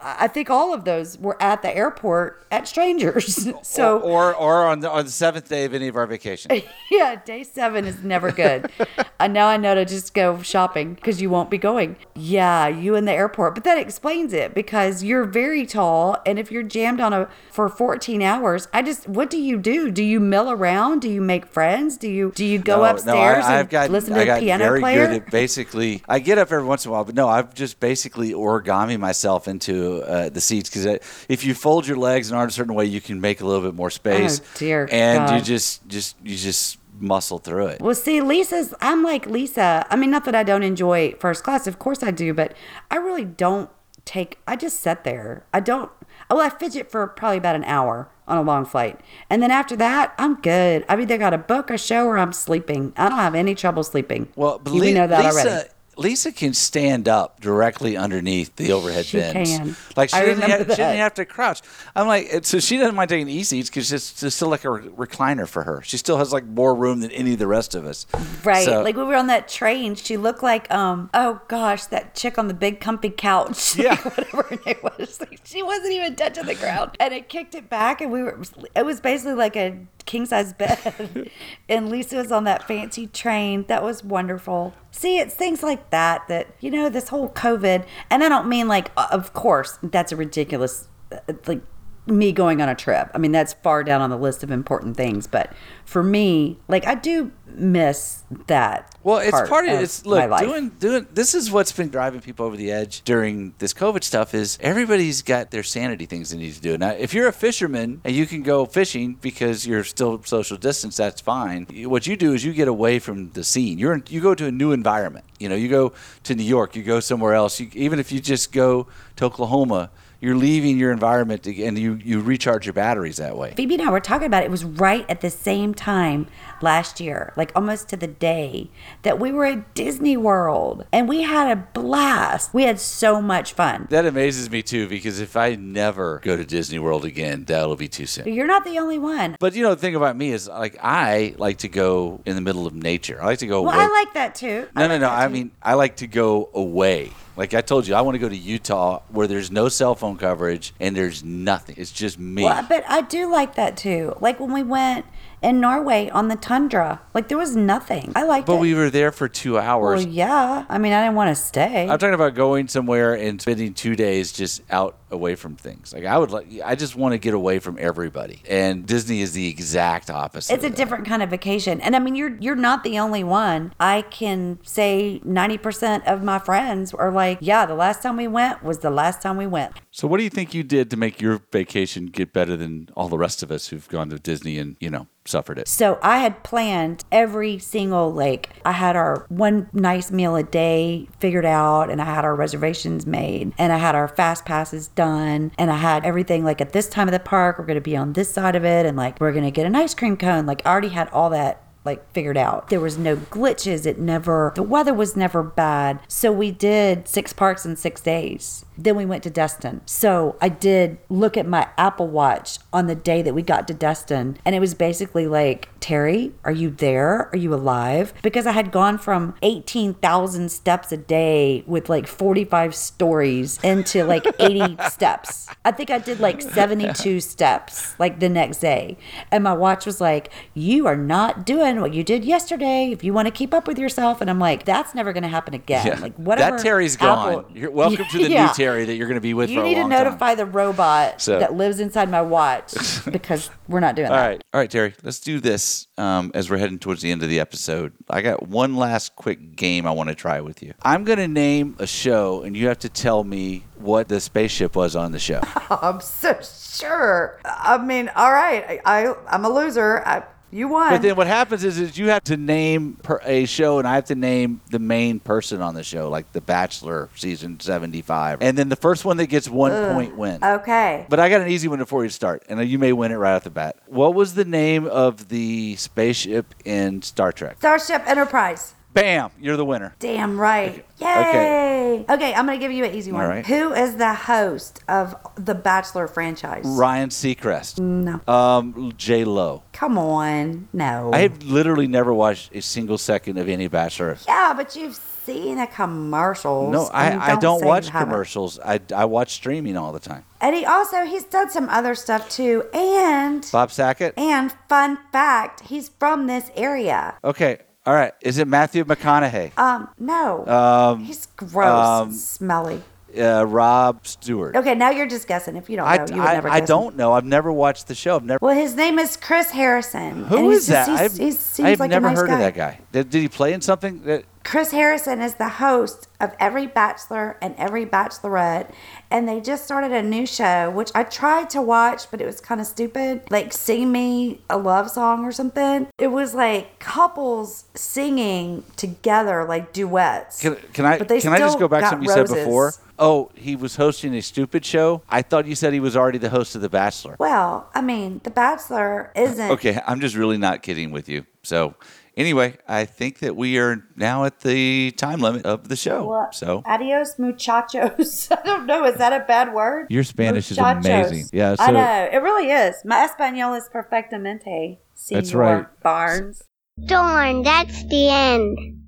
I 0.01 0.29
think 0.29 0.49
all 0.49 0.73
of 0.73 0.85
those 0.85 1.19
were 1.19 1.41
at 1.43 1.61
the 1.61 1.75
airport 1.77 2.47
at 2.51 2.67
strangers. 2.67 3.47
so 3.63 3.99
or, 3.99 4.35
or 4.35 4.35
or 4.35 4.67
on 4.67 4.81
the 4.81 4.91
on 4.91 5.05
the 5.05 5.11
seventh 5.11 5.49
day 5.51 5.67
of 5.67 5.75
any 5.75 5.89
of 5.89 5.97
our 5.97 6.07
vacations. 6.07 6.63
yeah, 6.91 7.17
day 7.17 7.45
seven 7.45 7.85
is 7.85 8.03
never 8.03 8.33
good. 8.33 8.71
and 9.21 9.35
now 9.35 9.47
I 9.47 9.59
know 9.59 9.75
to 9.75 9.85
just 9.85 10.15
go 10.15 10.41
shopping 10.41 10.95
because 10.95 11.21
you 11.21 11.29
won't 11.29 11.51
be 11.51 11.59
going. 11.59 11.97
Yeah, 12.15 12.67
you 12.67 12.95
in 12.95 13.05
the 13.05 13.13
airport, 13.13 13.55
but 13.55 13.65
that 13.65 13.77
explains 13.77 14.33
it 14.33 14.55
because 14.55 15.03
you're 15.03 15.25
very 15.25 15.67
tall, 15.67 16.17
and 16.25 16.39
if 16.39 16.51
you're 16.51 16.63
jammed 16.63 17.01
on 17.01 17.13
a 17.13 17.29
for 17.51 17.69
14 17.69 18.23
hours, 18.23 18.69
I 18.73 18.81
just 18.81 19.07
what 19.07 19.29
do 19.29 19.39
you 19.39 19.59
do? 19.59 19.91
Do 19.91 20.03
you 20.03 20.19
mill 20.19 20.51
around? 20.51 21.03
Do 21.03 21.11
you 21.11 21.21
make 21.21 21.45
friends? 21.45 21.99
Do 21.99 22.09
you 22.09 22.33
do 22.35 22.45
you 22.45 22.59
go 22.59 22.79
No, 22.79 22.85
no, 22.85 22.91
upstairs 22.93 23.45
I, 23.45 23.49
and 23.49 23.55
I've 23.59 23.69
got, 23.69 23.91
listen 23.91 24.15
to 24.15 24.21
I 24.21 24.23
a 24.23 24.27
got 24.27 24.41
piano 24.41 24.65
very 24.65 24.81
player? 24.81 25.07
good 25.09 25.23
at 25.25 25.31
basically. 25.31 26.03
I 26.09 26.21
get 26.21 26.39
up 26.39 26.51
every 26.51 26.65
once 26.65 26.87
in 26.87 26.89
a 26.89 26.93
while, 26.93 27.05
but 27.05 27.15
no, 27.15 27.29
I've 27.29 27.53
just 27.55 27.81
basically 27.81 28.33
origami 28.33 28.99
myself 28.99 29.47
into 29.67 30.03
uh, 30.03 30.29
the 30.29 30.41
seats 30.41 30.71
because 30.71 30.87
if 31.29 31.45
you 31.45 31.55
fold 31.55 31.87
your 31.87 31.97
legs 31.97 32.31
and 32.31 32.39
arms 32.39 32.55
a 32.55 32.57
certain 32.57 32.75
way, 32.75 32.85
you 32.85 33.01
can 33.01 33.21
make 33.21 33.41
a 33.41 33.47
little 33.47 33.63
bit 33.63 33.75
more 33.75 33.91
space. 33.91 34.41
Oh, 34.41 34.45
dear 34.59 34.89
And 34.91 35.37
you 35.37 35.43
just 35.43 35.87
just 35.89 36.17
you 36.23 36.37
just 36.37 36.79
muscle 37.01 37.39
through 37.39 37.67
it. 37.67 37.81
Well, 37.81 37.95
see, 37.95 38.21
Lisa's, 38.21 38.75
I'm 38.81 39.03
like 39.03 39.27
Lisa. 39.27 39.87
I 39.91 39.97
mean, 39.97 40.11
not 40.11 40.25
that 40.25 40.35
I 40.35 40.43
don't 40.43 40.63
enjoy 40.63 41.15
first 41.19 41.45
class, 41.45 41.67
of 41.67 41.79
course 41.79 42.03
I 42.03 42.11
do, 42.11 42.35
but 42.35 42.55
I 42.91 42.97
really 42.97 43.25
don't 43.25 43.71
take, 44.05 44.39
I 44.47 44.57
just 44.57 44.81
sit 44.81 45.05
there. 45.05 45.45
I 45.53 45.61
don't, 45.61 45.91
well, 46.31 46.41
I 46.41 46.51
fidget 46.51 46.91
for 46.91 47.07
probably 47.07 47.39
about 47.39 47.57
an 47.57 47.65
hour 47.65 48.09
on 48.27 48.37
a 48.37 48.43
long 48.43 48.65
flight. 48.65 49.01
And 49.31 49.43
then 49.43 49.51
after 49.51 49.77
that, 49.77 50.15
I'm 50.19 50.41
good. 50.41 50.85
I've 50.89 51.01
either 51.01 51.19
got 51.19 51.33
a 51.35 51.39
book 51.39 51.71
a 51.71 51.79
show 51.79 52.07
or 52.07 52.19
I'm 52.19 52.33
sleeping. 52.33 52.93
I 52.97 53.09
don't 53.09 53.19
have 53.19 53.35
any 53.35 53.55
trouble 53.55 53.83
sleeping. 53.85 54.29
Well, 54.37 54.59
but 54.59 54.75
you 54.75 54.81
Li- 54.81 54.93
know 54.93 55.07
that 55.07 55.25
Lisa, 55.25 55.49
already. 55.49 55.69
Lisa 55.99 56.31
can 56.33 56.55
stand 56.55 57.09
up 57.09 57.41
directly 57.41 57.97
underneath 57.97 58.55
the 58.57 58.73
overhead 58.73 59.05
She 59.05 59.19
bins. 59.19 59.49
can. 59.59 59.77
Like 59.97 60.11
she 60.11 60.17
I 60.17 60.21
remember 60.23 60.47
have, 60.47 60.61
she 60.61 60.67
doesn't 60.77 60.97
have 60.97 61.15
to 61.15 61.25
crouch. 61.25 61.61
I'm 61.97 62.07
like, 62.07 62.45
so 62.45 62.61
she 62.61 62.79
doesn't 62.79 62.95
mind 62.95 63.11
taking 63.11 63.29
e 63.29 63.43
seats 63.43 63.69
because 63.69 63.93
it's, 63.93 64.23
it's 64.23 64.37
still 64.37 64.49
like 64.49 64.65
a 64.65 64.69
recliner 64.69 65.47
for 65.49 65.65
her. 65.65 65.83
She 65.83 65.97
still 65.97 66.17
has 66.19 66.33
like 66.33 66.45
more 66.45 66.75
room 66.75 67.01
than 67.01 67.11
any 67.11 67.33
of 67.33 67.39
the 67.41 67.49
rest 67.49 67.75
of 67.75 67.85
us. 67.85 68.07
Right. 68.45 68.65
So- 68.65 68.83
like 68.83 68.97
we 68.97 69.03
were 69.05 69.17
on 69.17 69.27
that 69.27 69.49
train. 69.49 69.97
She 69.97 70.17
looked 70.17 70.43
like, 70.43 70.73
um, 70.73 71.11
oh 71.15 71.41
gosh, 71.49 71.87
that 71.87 72.15
chick 72.15 72.39
on 72.39 72.47
the 72.49 72.55
big 72.55 72.81
comfy 72.81 73.11
couch. 73.11 73.77
Yeah. 73.79 73.91
Like, 73.91 74.05
whatever 74.17 74.43
her 74.45 74.59
name 74.67 74.77
was. 74.83 75.21
Like, 75.29 75.41
she 75.45 75.63
wasn't 75.63 75.93
even 75.93 76.15
touching 76.15 76.47
the 76.47 76.55
ground. 76.55 76.93
And 77.01 77.13
it 77.13 77.29
kicked 77.29 77.55
it 77.57 77.69
back 77.69 78.01
and 78.01 78.13
we 78.13 78.23
were, 78.23 78.39
it 78.77 78.85
was 78.87 79.01
basically 79.01 79.35
like 79.35 79.57
a 79.57 79.77
king 80.07 80.27
size 80.27 80.53
bed. 80.53 81.31
and 81.69 81.91
Lisa 81.91 82.17
was 82.17 82.31
on 82.33 82.45
that 82.45 82.67
fancy 82.69 83.07
train. 83.09 83.65
That 83.69 83.83
was 83.83 84.05
wonderful. 84.05 84.75
See, 84.99 85.21
it's 85.21 85.33
things 85.33 85.63
like 85.63 85.91
that 85.91 86.27
that, 86.27 86.49
you 86.59 86.73
know, 86.73 86.89
this 86.89 87.11
whole 87.11 87.29
COVID, 87.29 87.87
and 88.11 88.25
I 88.25 88.29
don't 88.29 88.49
mean 88.49 88.67
like, 88.67 88.91
uh, 88.97 89.07
of 89.13 89.33
course, 89.33 89.79
that's 89.81 90.11
a 90.11 90.17
ridiculous, 90.17 90.89
uh, 91.13 91.35
like, 91.47 91.61
me 92.07 92.33
going 92.33 92.61
on 92.61 92.69
a 92.69 92.75
trip. 92.75 93.09
I 93.15 93.19
mean, 93.19 93.31
that's 93.31 93.53
far 93.53 93.85
down 93.85 94.01
on 94.01 94.11
the 94.11 94.19
list 94.19 94.43
of 94.43 94.51
important 94.51 94.97
things. 94.97 95.29
But 95.29 95.53
for 95.85 96.03
me, 96.03 96.59
like, 96.67 96.85
I 96.85 96.97
do 96.97 97.31
miss 97.59 98.25
that. 98.47 98.95
Well, 99.03 99.19
it's 99.19 99.31
part, 99.31 99.67
of 99.67 99.75
of 99.75 99.81
it's 99.81 100.05
my 100.05 100.11
look 100.11 100.31
life. 100.31 100.41
doing 100.43 100.69
doing. 100.71 101.07
This 101.13 101.35
is 101.35 101.51
what's 101.51 101.73
been 101.73 101.89
driving 101.89 102.21
people 102.21 102.47
over 102.47 102.57
the 102.57 102.71
edge 102.71 103.03
during 103.03 103.55
this 103.59 103.73
COVID 103.73 104.05
stuff. 104.05 104.35
Is 104.35 104.59
everybody's 104.61 105.23
got 105.23 105.51
their 105.51 105.63
sanity 105.63 106.07
things 106.07 106.31
they 106.31 106.39
need 106.39 106.55
to 106.55 106.61
do. 106.61 106.77
Now, 106.77 106.91
if 106.91 107.15
you're 107.15 107.29
a 107.29 107.33
fisherman 107.33 108.01
and 108.05 108.15
you 108.15 108.27
can 108.27 108.43
go 108.43 108.67
fishing 108.67 109.15
because 109.15 109.67
you're 109.67 109.85
still 109.85 110.23
social 110.25 110.57
distance, 110.57 110.97
that's 110.97 111.21
fine. 111.21 111.67
What 111.85 112.07
you 112.07 112.17
do 112.17 112.35
is 112.35 112.45
you 112.45 112.53
get 112.53 112.69
away 112.69 112.99
from 112.99 113.31
the 113.31 113.45
scene. 113.45 113.79
You're 113.79 114.03
you 114.09 114.21
go 114.21 114.35
to 114.35 114.47
a 114.47 114.53
new 114.53 114.73
environment. 114.73 115.25
You 115.39 115.49
know, 115.49 115.55
you 115.55 115.69
go 115.69 115.93
to 116.25 116.35
New 116.35 116.43
York, 116.43 116.75
you 116.77 116.83
go 116.83 117.01
somewhere 117.01 117.35
else. 117.35 117.61
You, 117.61 117.71
even 117.75 117.99
if 117.99 118.11
you 118.11 118.21
just 118.21 118.53
go 118.53 118.89
to 119.17 119.25
Oklahoma, 119.25 119.91
you're 120.21 120.37
leaving 120.37 120.77
your 120.77 120.91
environment 120.91 121.45
to, 121.45 121.63
and 121.63 121.79
you 121.79 121.95
you 121.95 122.21
recharge 122.21 122.67
your 122.67 122.73
batteries 122.73 123.19
that 123.19 123.37
way. 123.37 123.55
Phoebe 123.57 123.75
and 123.75 123.89
I 123.89 123.91
were 123.91 124.01
talking 124.01 124.27
about 124.27 124.43
it. 124.43 124.47
It 124.47 124.51
was 124.51 124.65
right 124.65 125.09
at 125.09 125.21
the 125.21 125.31
same 125.31 125.75
time 125.75 126.27
last 126.63 127.01
year, 127.01 127.33
like 127.37 127.53
almost 127.55 127.89
to 127.91 127.97
the 127.97 128.07
day 128.07 128.71
that 129.03 129.19
we 129.19 129.33
were 129.33 129.45
at 129.47 129.75
Disney 129.75 130.17
World 130.17 130.87
and 130.93 131.09
we 131.09 131.23
had 131.23 131.51
a 131.51 131.57
blast. 131.57 132.53
We 132.55 132.65
had 132.65 132.79
so 132.81 133.21
much 133.21 133.53
fun. 133.53 133.87
That 133.91 134.07
amazes 134.07 134.51
me 134.51 134.63
too 134.63 134.89
because 134.89 135.21
if 135.21 135.37
I 135.37 135.55
never 135.55 136.21
go 136.23 136.37
to 136.37 136.45
Disney 136.45 136.79
World 136.79 137.05
again, 137.05 137.45
that'll 137.45 137.77
be 137.77 137.89
too 137.89 138.07
soon. 138.07 138.33
You're 138.33 138.47
not 138.47 138.65
the 138.65 138.79
only 138.79 138.99
one. 138.99 139.37
But 139.41 139.55
you 139.55 139.63
know, 139.63 139.71
the 139.75 139.81
thing 139.81 139.95
about 139.95 140.17
me 140.17 140.31
is 140.33 140.49
like 140.49 140.77
I 140.83 141.35
like 141.39 141.59
to 141.59 141.69
go 141.69 142.21
in 142.27 142.35
the 142.35 142.43
middle 142.43 142.67
of 142.67 142.75
nature. 142.75 143.21
I 143.23 143.27
like 143.27 143.39
to 143.39 143.47
go 143.47 143.63
Well, 143.63 143.75
away. 143.75 143.85
I 143.85 143.89
like 143.89 144.15
that 144.15 144.35
too. 144.35 144.69
No, 144.75 144.83
no, 144.87 144.95
like 144.95 145.01
no. 145.01 145.09
that 145.09 145.19
I 145.19 145.29
mean, 145.29 145.51
I 145.63 145.75
like 145.75 145.97
to 145.97 146.07
go 146.07 146.51
away. 146.55 147.11
Like 147.37 147.55
I 147.55 147.61
told 147.61 147.87
you, 147.87 147.95
I 147.95 148.01
want 148.01 148.17
to 148.17 148.19
go 148.19 148.29
to 148.29 148.37
Utah 148.37 149.01
where 149.11 149.29
there's 149.29 149.51
no 149.53 149.69
cell 149.69 149.95
phone 149.95 150.17
coverage 150.17 150.75
and 150.81 150.97
there's 150.97 151.23
nothing. 151.23 151.77
It's 151.79 151.93
just 151.93 152.19
me. 152.19 152.43
Well, 152.43 152.67
but 152.69 152.83
I 152.89 153.03
do 153.03 153.31
like 153.31 153.55
that 153.55 153.77
too. 153.77 154.17
Like 154.21 154.41
when 154.41 154.53
we 154.53 154.65
went 154.65 155.07
in 155.43 155.61
Norway 155.61 156.09
on 156.11 156.29
the 156.29 156.37
tundra, 156.37 157.01
like 157.15 157.29
there 157.29 157.39
was 157.39 157.55
nothing. 157.57 158.13
I 158.17 158.25
liked 158.25 158.47
but 158.47 158.57
it. 158.57 158.61
we 158.61 158.75
were 158.75 158.91
there 158.91 159.13
for 159.13 159.29
two 159.29 159.59
hours. 159.59 160.05
well, 160.05 160.13
yeah. 160.13 160.65
I 160.69 160.79
mean, 160.79 160.93
I 160.93 161.03
didn't 161.05 161.17
want 161.17 161.37
to 161.37 161.43
stay. 161.43 161.89
I'm 161.89 161.99
talking 161.99 162.15
about 162.15 162.35
going 162.35 162.69
somewhere 162.69 163.15
and 163.15 163.41
spending 163.41 163.75
two 163.75 163.97
days 163.97 164.33
just 164.33 164.63
out 164.71 164.98
away 165.11 165.35
from 165.35 165.57
things. 165.57 165.93
Like 165.93 166.05
I 166.05 166.19
would 166.19 166.31
like, 166.31 166.47
I 166.65 166.75
just 166.75 166.97
want 166.97 167.13
to 167.13 167.19
get 167.19 167.35
away 167.35 167.59
from 167.59 167.77
everybody. 167.81 168.43
And 168.49 168.87
Disney 168.87 169.21
is 169.21 169.33
the 169.33 169.49
exact 169.49 170.11
opposite. 170.11 170.55
It's 170.55 170.65
a 170.65 170.71
different 170.71 171.07
kind 171.07 171.23
of 171.23 171.31
vacation. 171.31 171.81
And 171.81 171.97
I 171.97 171.99
mean 171.99 172.15
you're 172.15 172.37
you're 172.41 172.57
not 172.57 172.85
the 172.85 172.99
only 172.99 173.25
one. 173.25 173.73
I 173.81 174.03
can 174.03 174.59
say 174.63 175.21
90% 175.25 176.07
of 176.07 176.23
my 176.23 176.39
friends 176.39 176.93
are 176.95 177.11
like, 177.11 177.39
"Yeah, 177.41 177.67
the 177.67 177.75
last 177.75 178.03
time 178.03 178.17
we 178.17 178.29
went 178.29 178.63
was 178.63 178.79
the 178.79 178.91
last 178.91 179.23
time 179.23 179.37
we 179.37 179.47
went." 179.47 179.73
So, 179.91 180.07
what 180.07 180.19
do 180.19 180.25
you 180.25 180.31
think 180.31 180.55
you 180.55 180.63
did 180.63 180.91
to 180.91 180.97
make 180.97 181.21
your 181.21 181.43
vacation 181.51 182.07
get 182.07 182.33
better 182.33 182.57
than 182.57 182.89
all 182.97 183.09
the 183.09 183.19
rest 183.19 183.43
of 183.43 183.51
us 183.51 183.69
who've 183.69 183.89
gone 183.89 184.11
to 184.11 184.19
Disney 184.19 184.59
and 184.59 184.77
you 184.81 184.91
know 184.91 185.07
suffered 185.25 185.59
it? 185.59 185.69
So 185.69 185.99
I 186.03 186.19
had 186.19 186.43
planned 186.43 187.05
every 187.13 187.59
single 187.59 188.13
like 188.13 188.51
I 188.65 188.73
had 188.73 188.97
our 188.97 189.27
one 189.29 189.69
nice 189.73 190.11
meal 190.11 190.37
a 190.37 190.43
day 190.43 191.09
figured 191.21 191.45
out 191.45 191.91
and 191.91 192.01
I 192.01 192.05
had 192.05 192.25
our 192.25 192.35
reservations 192.35 193.07
made 193.07 193.53
and 193.59 193.73
I 193.73 193.79
had 193.79 193.95
our 193.95 194.09
fast 194.09 194.45
passes 194.45 194.89
done 194.99 195.53
and 195.57 195.71
I 195.71 195.77
had 195.77 196.05
everything 196.05 196.45
like 196.45 196.61
at 196.61 196.73
this 196.73 196.89
time 196.89 197.07
of 197.07 197.13
the 197.13 197.21
park 197.21 197.57
we're 197.57 197.67
going 197.67 197.77
to 197.77 197.81
be 197.81 197.97
on 197.97 198.15
this 198.15 198.33
side 198.33 198.57
of 198.57 198.65
it 198.65 198.85
and 198.85 198.97
like 198.97 199.21
we're 199.21 199.31
going 199.31 199.45
to 199.45 199.53
get 199.53 199.65
an 199.65 199.77
ice 199.77 199.95
cream 199.95 200.17
cone 200.17 200.45
like 200.45 200.61
I 200.67 200.71
already 200.71 200.89
had 200.89 201.09
all 201.11 201.31
that 201.31 201.63
like 201.85 202.13
figured 202.13 202.37
out. 202.37 202.69
There 202.69 202.81
was 202.81 202.99
no 202.99 203.17
glitches. 203.17 203.87
It 203.87 203.99
never 203.99 204.53
the 204.57 204.63
weather 204.63 204.93
was 204.93 205.17
never 205.17 205.43
bad. 205.43 206.01
So 206.09 206.33
we 206.33 206.51
did 206.51 207.07
six 207.07 207.33
parks 207.33 207.65
in 207.65 207.77
6 207.77 208.01
days. 208.01 208.65
Then 208.81 208.95
we 208.97 209.05
went 209.05 209.25
to 209.25 209.31
Destin. 209.31 209.81
So 209.87 210.37
I 210.41 210.49
did 210.49 210.99
look 211.09 211.37
at 211.37 211.47
my 211.47 211.67
Apple 211.77 212.07
Watch 212.07 212.59
on 212.73 212.87
the 212.87 212.95
day 212.95 213.23
that 213.23 213.35
we 213.35 213.43
got 213.43 213.67
to 213.69 213.75
Destin 213.75 214.39
and 214.45 214.55
it 214.55 214.61
was 214.61 214.73
basically 214.75 215.27
like, 215.27 215.69
"Terry, 215.81 216.33
are 216.45 216.53
you 216.53 216.71
there? 216.71 217.29
Are 217.33 217.37
you 217.37 217.53
alive?" 217.53 218.15
Because 218.23 218.47
I 218.47 218.53
had 218.53 218.71
gone 218.71 218.97
from 218.97 219.35
18,000 219.43 220.49
steps 220.51 220.93
a 220.93 220.97
day 220.97 221.63
with 221.67 221.89
like 221.89 222.07
45 222.07 222.75
stories 222.75 223.59
into 223.63 224.05
like 224.05 224.25
80 224.39 224.77
steps. 224.91 225.49
I 225.65 225.73
think 225.73 225.91
I 225.91 225.99
did 225.99 226.21
like 226.21 226.41
72 226.41 227.21
steps 227.21 227.99
like 227.99 228.21
the 228.21 228.29
next 228.29 228.59
day. 228.59 228.97
And 229.33 229.43
my 229.45 229.53
watch 229.55 229.87
was 229.87 230.01
like, 230.01 230.31
"You 230.55 230.87
are 230.87 230.97
not 230.97 231.45
doing 231.45 231.81
what 231.81 231.95
you 231.95 232.05
did 232.05 232.25
yesterday 232.25 232.91
if 232.93 233.03
you 233.03 233.13
want 233.13 233.27
to 233.27 233.33
keep 233.33 233.53
up 233.53 233.67
with 233.67 233.79
yourself." 233.79 234.21
And 234.21 234.31
I'm 234.31 234.39
like, 234.39 234.65
"That's 234.65 234.95
never 234.95 235.13
going 235.13 235.23
to 235.25 235.29
happen 235.29 235.55
again." 235.55 236.01
Like 236.01 236.15
whatever. 236.17 236.57
that 236.57 236.63
Terry's 236.63 236.97
Apple- 236.97 237.43
gone. 237.43 237.53
You're 237.55 237.71
welcome 237.71 238.05
to 238.13 238.19
the 238.19 238.31
Yeah. 238.39 238.47
new 238.47 238.53
Terry 238.55 238.68
that 238.87 238.95
you're 238.95 239.07
going 239.09 239.17
to 239.17 239.21
be 239.21 239.35
with 239.35 239.51
You 239.51 239.57
for 239.57 239.63
a 239.63 239.69
need 239.69 239.75
to 239.77 239.89
notify 239.89 240.29
time. 240.29 240.37
the 240.39 240.47
robot 240.47 241.21
So- 241.21 241.39
that 241.39 241.55
lives 241.55 241.81
inside 241.81 242.11
my 242.11 242.23
watch 242.23 242.75
because 243.11 243.51
we're 243.69 243.81
not 243.81 243.95
doing 243.97 244.09
All 244.09 244.15
that. 244.15 244.23
All 244.23 244.29
right, 244.29 244.43
All 244.55 244.61
right, 244.61 244.71
Terry. 244.71 244.95
Let's 245.03 245.21
do 245.21 245.41
this 245.41 245.87
um, 245.97 246.31
as 246.35 246.49
we're 246.51 246.59
heading 246.59 246.79
towards 246.79 247.03
the 247.03 247.11
end 247.11 247.23
of 247.23 247.29
the 247.29 247.41
episode. 247.41 247.93
I 248.09 248.23
got 248.23 248.49
one 248.49 248.77
last 248.77 249.17
quick 249.17 249.57
game 249.57 249.87
I 249.87 249.91
want 249.91 250.09
to 250.09 250.15
try 250.15 250.41
with 250.41 250.63
you. 250.63 250.75
I'm 250.83 251.05
going 251.05 251.19
to 251.19 251.29
name 251.29 251.77
a 251.79 251.87
show, 251.87 252.43
and 252.43 252.57
you 252.57 252.69
have 252.69 252.79
to 252.81 252.89
tell 252.89 253.25
me 253.25 253.65
what 253.77 254.09
the 254.09 254.21
spaceship 254.21 254.75
was 254.77 254.95
on 254.97 255.13
the 255.13 255.19
show. 255.19 255.41
I'm 255.71 256.01
so 256.01 256.37
sure. 256.43 257.41
I 257.45 257.79
mean, 257.79 258.11
all 258.15 258.33
right. 258.33 258.81
I, 258.85 259.07
I 259.09 259.15
I'm 259.29 259.45
a 259.45 259.49
loser. 259.51 260.03
I, 260.07 260.23
you 260.51 260.69
won. 260.69 260.91
But 260.91 261.03
then 261.03 261.17
what 261.17 261.27
happens 261.27 261.65
is, 261.65 261.79
is 261.79 261.99
you 261.99 262.09
have 262.09 262.25
to 262.25 262.37
name 262.37 262.97
per, 263.03 263.21
a 263.25 263.45
show, 263.47 263.79
and 263.79 263.87
I 263.87 263.95
have 263.95 264.07
to 264.07 264.15
name 264.15 264.61
the 264.71 264.79
main 264.79 265.21
person 265.21 265.61
on 265.61 265.75
the 265.75 265.83
show, 265.83 266.09
like 266.09 266.33
The 266.33 266.41
Bachelor 266.41 267.09
season 267.15 267.61
75. 267.61 268.39
And 268.41 268.57
then 268.57 268.69
the 268.69 268.77
first 268.77 269.05
one 269.05 269.17
that 269.19 269.27
gets 269.27 269.49
one 269.49 269.73
point 269.95 270.17
wins. 270.17 270.43
okay. 270.43 271.07
But 271.09 271.21
I 271.21 271.29
got 271.29 271.41
an 271.41 271.49
easy 271.49 271.69
one 271.69 271.79
before 271.79 272.05
you 272.05 272.11
start, 272.11 272.45
and 272.49 272.67
you 272.69 272.79
may 272.79 272.93
win 272.93 273.13
it 273.13 273.17
right 273.17 273.35
off 273.35 273.45
the 273.45 273.51
bat. 273.51 273.77
What 273.87 274.15
was 274.15 274.35
the 274.35 274.45
name 274.45 274.87
of 274.87 275.29
the 275.29 275.77
spaceship 275.77 276.55
in 276.65 277.03
Star 277.03 277.33
Trek? 277.33 277.57
Starship 277.59 278.07
Enterprise. 278.07 278.75
Bam! 278.95 279.31
You're 279.41 279.57
the 279.57 279.65
winner. 279.65 279.95
Damn 279.99 280.41
right. 280.41 280.85
Yay. 280.99 281.07
Okay. 281.09 282.05
Okay. 282.09 282.35
I'm 282.35 282.47
going 282.47 282.59
to 282.59 282.65
give 282.65 282.73
you 282.73 282.85
an 282.85 282.95
easy 282.95 283.13
one. 283.13 283.23
All 283.23 283.29
right. 283.29 283.47
Who 283.47 283.73
is 283.73 283.97
the 283.97 284.13
host 284.15 284.83
of 284.89 285.15
the 285.37 285.55
Bachelor 285.55 286.09
franchise? 286.09 286.65
Ryan 286.67 287.11
Seacrest. 287.11 287.79
No. 287.79 288.21
Um, 288.33 288.93
J 288.97 289.25
Lo. 289.25 289.63
Come 289.73 289.99
on. 289.99 290.69
No. 290.73 291.11
I 291.13 291.19
have 291.19 291.43
literally 291.45 291.87
never 291.87 292.13
watched 292.13 292.55
a 292.55 292.61
single 292.63 292.99
second 292.99 293.39
of 293.39 293.49
any 293.49 293.69
Bachelor. 293.69 294.17
yeah, 294.27 294.53
but 294.57 294.75
you've 294.75 294.97
seen 294.97 295.59
the 295.59 295.67
commercials. 295.67 296.73
No, 296.73 296.89
I, 296.93 297.11
mean, 297.11 297.19
I 297.21 297.37
don't 297.37 297.65
watch 297.65 297.91
commercials. 297.91 298.59
I, 298.59 298.81
I 298.95 299.05
watch 299.05 299.33
streaming 299.33 299.77
all 299.77 299.93
the 299.93 300.01
time. 300.01 300.25
And 300.41 300.57
he 300.57 300.65
also 300.65 301.05
he's 301.05 301.25
done 301.25 301.51
some 301.51 301.69
other 301.69 301.95
stuff 301.95 302.31
too. 302.31 302.65
And 302.73 303.47
Bob 303.53 303.71
Sackett. 303.71 304.15
and 304.17 304.51
fun 304.69 304.99
fact, 305.13 305.61
he's 305.61 305.91
from 305.91 306.27
this 306.29 306.51
area. 306.57 307.15
Okay, 307.23 307.59
all 307.89 307.95
right. 307.95 308.13
Is 308.21 308.37
it 308.37 308.47
Matthew 308.47 308.85
McConaughey? 308.85 309.59
Um, 309.59 309.89
no. 309.99 310.47
Um, 310.47 311.05
he's 311.05 311.25
gross, 311.25 311.67
um, 311.67 312.09
and 312.09 312.17
smelly. 312.17 312.83
Uh, 313.17 313.45
Rob 313.47 314.07
Stewart. 314.07 314.55
Okay, 314.57 314.75
now 314.75 314.91
you're 314.91 315.07
just 315.07 315.27
guessing. 315.27 315.57
If 315.57 315.71
you 315.71 315.77
don't 315.77 315.87
know, 315.87 315.91
I, 315.91 316.07
you 316.07 316.21
would 316.21 316.29
I, 316.29 316.35
never 316.35 316.49
I 316.49 316.61
guess 316.61 316.69
don't 316.69 316.97
know. 316.97 317.13
I've 317.13 317.25
never 317.25 317.53
watched 317.53 317.89
the 317.89 317.95
show. 317.95 318.17
I've 318.17 318.25
never. 318.25 318.39
Well, 318.43 318.55
his 318.55 318.75
name 318.75 318.99
is 318.99 319.17
Chris 319.17 319.51
Harrison. 319.51 320.25
Who 320.25 320.51
is 320.51 320.67
he's 320.67 320.67
that? 320.69 320.89
I've, 320.89 321.17
he 321.17 321.31
seems 321.33 321.67
I've 321.67 321.81
like 321.81 321.89
a 321.89 321.91
never 321.91 322.09
nice 322.09 322.19
heard 322.19 322.29
guy. 322.29 322.35
of 322.35 322.39
that 322.41 322.55
guy. 322.55 322.81
Did, 322.93 323.11
did 323.11 323.23
he 323.23 323.29
play 323.29 323.53
in 323.53 323.61
something? 323.61 324.03
That, 324.03 324.25
Chris 324.45 324.71
Harrison 324.73 325.21
is 325.21 325.35
the 325.35 325.49
host 325.49 326.09
of 326.21 326.35
every 326.41 326.67
Bachelor 326.67 327.37
and 327.43 327.55
every 327.59 327.85
Bachelorette, 327.85 328.73
and 329.11 329.29
they 329.29 329.41
just 329.41 329.65
started 329.65 329.93
a 329.93 330.03
new 330.03 330.27
show, 330.27 330.71
which 330.71 330.91
I 330.95 331.05
tried 331.05 331.51
to 331.51 331.61
watch, 331.61 332.11
but 332.11 332.21
it 332.23 332.27
was 332.27 332.41
kind 332.41 332.61
of 332.61 332.67
stupid. 332.67 333.23
Like 333.31 333.53
"Sing 333.53 333.93
Me 333.93 334.41
a 334.49 334.57
Love 334.57 334.91
Song" 334.91 335.25
or 335.25 335.33
something. 335.33 335.89
It 335.99 336.09
was 336.09 336.35
like 336.35 336.79
couples 336.79 337.65
singing 337.75 338.65
together, 338.77 339.45
like 339.45 339.73
duets. 339.73 340.41
can, 340.41 340.57
can 340.73 340.87
I 340.87 340.99
But 340.99 341.09
they 341.09 341.21
can 341.21 341.33
I 341.33 341.39
just 341.39 341.59
go 341.59 341.69
back 341.69 341.83
to 341.83 341.89
something 341.91 342.09
you 342.09 342.15
said 342.15 342.29
before? 342.29 342.73
Oh, 342.99 343.31
he 343.35 343.55
was 343.57 343.77
hosting 343.77 344.15
a 344.15 344.23
stupid 344.23 344.65
show. 344.65 345.03
I 345.09 345.23
thought 345.23 345.47
you 345.47 345.55
said 345.55 345.73
he 345.73 345.81
was 345.81 345.97
already 345.97 346.19
the 346.19 346.31
host 346.31 346.55
of 346.55 346.63
The 346.63 346.69
Bachelor. 346.69 347.17
well, 347.19 347.71
I 347.75 347.81
mean, 347.81 348.21
The 348.25 348.31
Bachelor 348.31 349.13
isn't. 349.15 349.51
Okay, 349.53 349.81
I'm 349.87 350.01
just 350.01 350.17
really 350.17 350.39
not 350.39 350.63
kidding 350.63 350.91
with 350.91 351.09
you. 351.09 351.25
So, 351.45 351.75
anyway, 352.17 352.57
I 352.67 352.85
think 352.85 353.21
that 353.21 353.37
we 353.37 353.59
are 353.59 353.85
now 353.97 354.25
at 354.25 354.41
the 354.41 354.91
time 354.93 355.21
limit 355.21 355.47
of 355.47 355.69
the 355.69 355.77
show. 355.77 356.07
Well, 356.07 356.29
So, 356.33 356.63
Adios, 356.67 357.19
muchachos. 357.19 358.29
I 358.33 358.43
don't 358.45 358.67
know. 358.67 358.85
Is 358.85 358.97
that 358.97 359.13
a 359.13 359.25
bad 359.25 359.55
word? 359.55 359.87
Your 359.91 360.05
Spanish 360.05 360.51
is 360.51 360.59
amazing. 360.59 361.27
Yeah, 361.33 361.55
I 361.59 361.71
know. 361.71 362.09
It 362.13 362.19
really 362.23 362.51
is. 362.51 362.75
My 362.85 363.05
Espanol 363.05 363.55
is 363.55 363.69
perfectamente. 363.73 364.79
That's 365.11 365.35
right. 365.35 365.67
Barnes. 365.83 366.43
Darn, 366.85 367.43
that's 367.43 367.85
the 367.89 368.09
end. 368.09 368.83